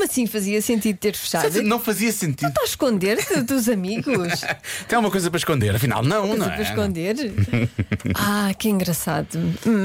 Como 0.00 0.10
assim 0.10 0.26
fazia 0.26 0.62
sentido 0.62 0.96
ter 0.96 1.14
fechado? 1.14 1.62
Não 1.62 1.78
fazia 1.78 2.10
sentido. 2.10 2.48
Está 2.48 2.62
a 2.62 2.64
esconder-te 2.64 3.42
dos 3.42 3.68
amigos? 3.68 4.40
Tem 4.88 4.96
alguma 4.96 5.10
coisa 5.10 5.30
para 5.30 5.36
esconder? 5.36 5.76
Afinal, 5.76 6.02
não, 6.02 6.22
não 6.28 6.28
Coisa 6.38 6.44
é? 6.46 6.48
para 6.54 6.62
esconder? 6.62 7.16
ah, 8.16 8.50
que 8.58 8.70
engraçado. 8.70 9.38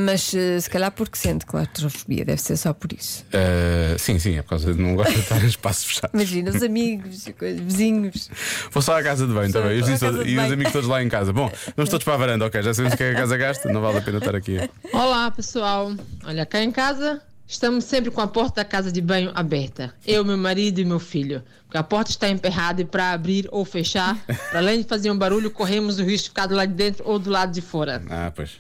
Mas 0.06 0.34
eh, 0.34 0.58
se 0.62 0.70
calhar 0.70 0.90
porque 0.92 1.18
sente 1.18 1.46
claustrofobia, 1.46 2.24
deve 2.24 2.40
ser 2.42 2.56
só 2.56 2.72
por 2.72 2.94
isso. 2.94 3.26
Ah, 3.34 3.98
sim, 3.98 4.18
sim, 4.18 4.38
é 4.38 4.42
por 4.42 4.52
causa 4.52 4.74
de 4.74 4.82
não 4.82 4.96
gosto 4.96 5.12
de 5.12 5.20
estar 5.20 5.44
em 5.44 5.48
espaços 5.48 5.84
fechados. 5.84 6.14
Imagina, 6.14 6.52
os 6.52 6.64
amigos, 6.64 7.26
vizinhos. 7.66 8.30
Vou 8.72 8.82
só 8.82 8.98
à 8.98 9.04
casa 9.04 9.28
de 9.28 9.34
banho 9.34 9.52
também. 9.52 9.80
E 9.80 9.82
todos- 9.82 10.00
de 10.24 10.30
e 10.32 10.36
os 10.38 10.42
banho. 10.44 10.54
amigos 10.54 10.72
todos 10.72 10.88
lá 10.88 11.04
em 11.04 11.10
casa. 11.10 11.34
Bom, 11.34 11.52
vamos 11.76 11.90
todos 11.90 12.06
para 12.06 12.14
a 12.14 12.18
varanda, 12.18 12.46
ok? 12.46 12.64
Já 12.64 12.74
sabemos 12.74 12.94
o 12.94 12.98
que 12.98 13.04
é 13.04 13.10
que 13.12 13.18
a 13.18 13.20
casa 13.20 13.36
gasta, 13.36 13.70
não 13.70 13.82
vale 13.82 13.98
a 13.98 14.02
pena 14.02 14.20
estar 14.20 14.34
aqui. 14.34 14.60
Olá, 14.94 15.30
pessoal. 15.30 15.94
Olha, 16.24 16.46
cá 16.46 16.64
em 16.64 16.72
casa 16.72 17.22
estamos 17.48 17.86
sempre 17.86 18.12
com 18.12 18.22
a 18.22 18.28
porta 18.28 18.62
da 18.62 18.66
casa 18.66 18.92
de 18.92 19.02
banho 19.02 19.32
aberta. 19.36 19.94
Eu, 20.06 20.24
meu 20.24 20.38
marido 20.38 20.80
e 20.80 20.86
meu 20.86 21.00
filho. 21.00 21.44
Porque 21.66 21.78
a 21.78 21.84
porta 21.84 22.12
está 22.12 22.30
emperrada 22.30 22.82
e 22.82 22.86
para 22.86 23.12
abrir 23.12 23.48
ou 23.52 23.66
fechar, 23.66 24.18
para 24.50 24.60
além 24.60 24.82
de 24.82 24.88
fazer 24.88 25.12
um 25.12 25.18
barulho, 25.18 25.52
corremos 25.52 26.00
o 26.00 26.04
risco 26.04 26.24
de 26.24 26.30
ficar 26.30 26.48
do 26.48 26.56
lado 26.56 26.70
de 26.70 26.76
dentro 26.76 27.08
ou 27.08 27.20
do 27.20 27.30
lado 27.30 27.52
de 27.52 27.62
fora. 27.62 28.04
Ah, 28.10 28.32
pois. 28.36 28.52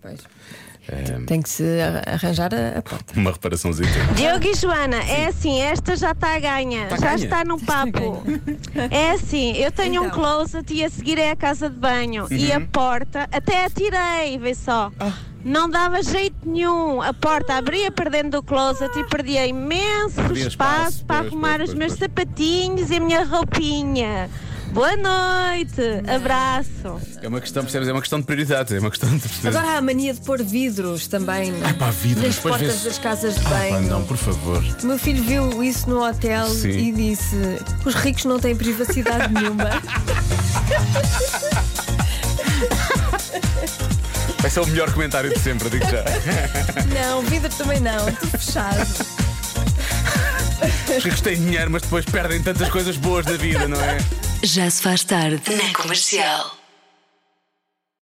Pois. 0.00 0.20
É, 0.90 1.20
Tem 1.26 1.42
que 1.42 1.50
se 1.50 1.62
ar- 1.80 2.02
arranjar 2.14 2.50
a, 2.54 2.78
a 2.78 2.82
porta. 2.82 3.12
uma 3.18 3.30
reparaçãozinha. 3.32 3.88
Diogo 4.14 4.46
e 4.46 4.54
Joana, 4.54 4.96
é 4.96 5.26
assim, 5.26 5.60
esta 5.60 5.94
já 5.96 6.12
está 6.12 6.34
a 6.36 6.38
ganha, 6.40 6.86
Tá 6.86 6.96
já 6.96 7.06
ganha? 7.14 7.24
está 7.24 7.44
no 7.44 7.60
papo. 7.60 8.22
É 8.90 9.10
assim, 9.10 9.52
eu 9.56 9.70
tenho 9.70 10.02
um 10.02 10.10
closet 10.10 10.72
e 10.72 10.82
a 10.84 10.88
seguir 10.90 11.18
é 11.18 11.30
a 11.32 11.36
casa 11.36 11.68
de 11.68 11.76
banho 11.76 12.26
e 12.30 12.50
a 12.52 12.58
Uhum. 12.58 12.66
porta, 12.68 13.28
até 13.30 13.66
a 13.66 13.70
tirei, 13.70 14.38
vê 14.38 14.54
só. 14.54 14.90
Não 15.44 15.68
dava 15.70 16.02
jeito 16.02 16.36
nenhum. 16.44 17.00
A 17.00 17.12
porta 17.14 17.54
abria 17.54 17.90
para 17.92 18.10
dentro 18.10 18.30
do 18.30 18.42
closet 18.42 18.90
e 18.98 19.04
perdia 19.04 19.46
imenso 19.46 20.16
Perdia 20.16 20.48
espaço, 20.48 20.80
espaço, 20.98 21.04
para 21.04 21.18
pois, 21.20 21.32
arrumar 21.32 21.56
pois, 21.58 21.68
os 21.70 21.74
pois, 21.74 21.78
meus 21.78 21.92
pois. 21.96 22.00
sapatinhos 22.00 22.90
e 22.90 22.96
a 22.96 23.00
minha 23.00 23.24
roupinha. 23.24 24.28
Boa 24.72 24.96
noite, 24.96 25.80
abraço. 26.06 27.00
É 27.22 27.26
uma 27.28 27.40
questão, 27.40 27.62
percebes? 27.64 27.88
É 27.88 27.92
uma 27.92 28.00
questão 28.00 28.20
de 28.20 28.26
prioridades, 28.26 28.72
é 28.72 28.78
uma 28.78 28.90
questão 28.90 29.08
de. 29.16 29.48
Agora 29.48 29.66
há 29.72 29.78
a 29.78 29.82
mania 29.82 30.14
de 30.14 30.20
pôr 30.20 30.42
vidros 30.42 31.08
também. 31.08 31.52
Ah, 31.64 31.74
pá, 31.74 31.90
vidros, 31.90 32.24
Nas 32.26 32.34
depois 32.36 32.54
portas 32.56 32.72
vê-se- 32.74 32.84
das 32.88 32.98
casas 32.98 33.34
de 33.34 33.40
Ah, 33.40 33.50
pá, 33.50 33.58
banho. 33.58 33.82
não, 33.88 34.04
por 34.04 34.16
favor. 34.16 34.62
O 34.82 34.86
meu 34.86 34.98
filho 34.98 35.22
viu 35.24 35.64
isso 35.64 35.88
no 35.90 36.04
hotel 36.06 36.48
Sim. 36.50 36.68
e 36.70 36.92
disse: 36.92 37.36
os 37.84 37.94
ricos 37.94 38.24
não 38.26 38.38
têm 38.38 38.54
privacidade 38.54 39.32
nenhuma. 39.32 39.70
Vai 44.40 44.50
ser 44.50 44.60
o 44.60 44.66
melhor 44.66 44.92
comentário 44.92 45.30
de 45.32 45.38
sempre, 45.40 45.68
digo 45.70 45.84
já. 45.86 46.04
não, 47.08 47.22
vidro 47.22 47.50
também 47.56 47.80
não, 47.80 48.06
tudo 48.12 48.38
fechado. 48.38 48.86
Os 50.96 51.04
ricos 51.04 51.20
têm 51.20 51.36
dinheiro, 51.36 51.70
mas 51.70 51.82
depois 51.82 52.04
perdem 52.04 52.40
tantas 52.42 52.68
coisas 52.68 52.96
boas 52.96 53.24
da 53.26 53.36
vida, 53.36 53.66
não 53.66 53.80
é? 53.80 53.98
Já 54.42 54.70
se 54.70 54.82
faz 54.82 55.02
tarde 55.04 55.42
na 55.56 55.72
comercial. 55.72 56.57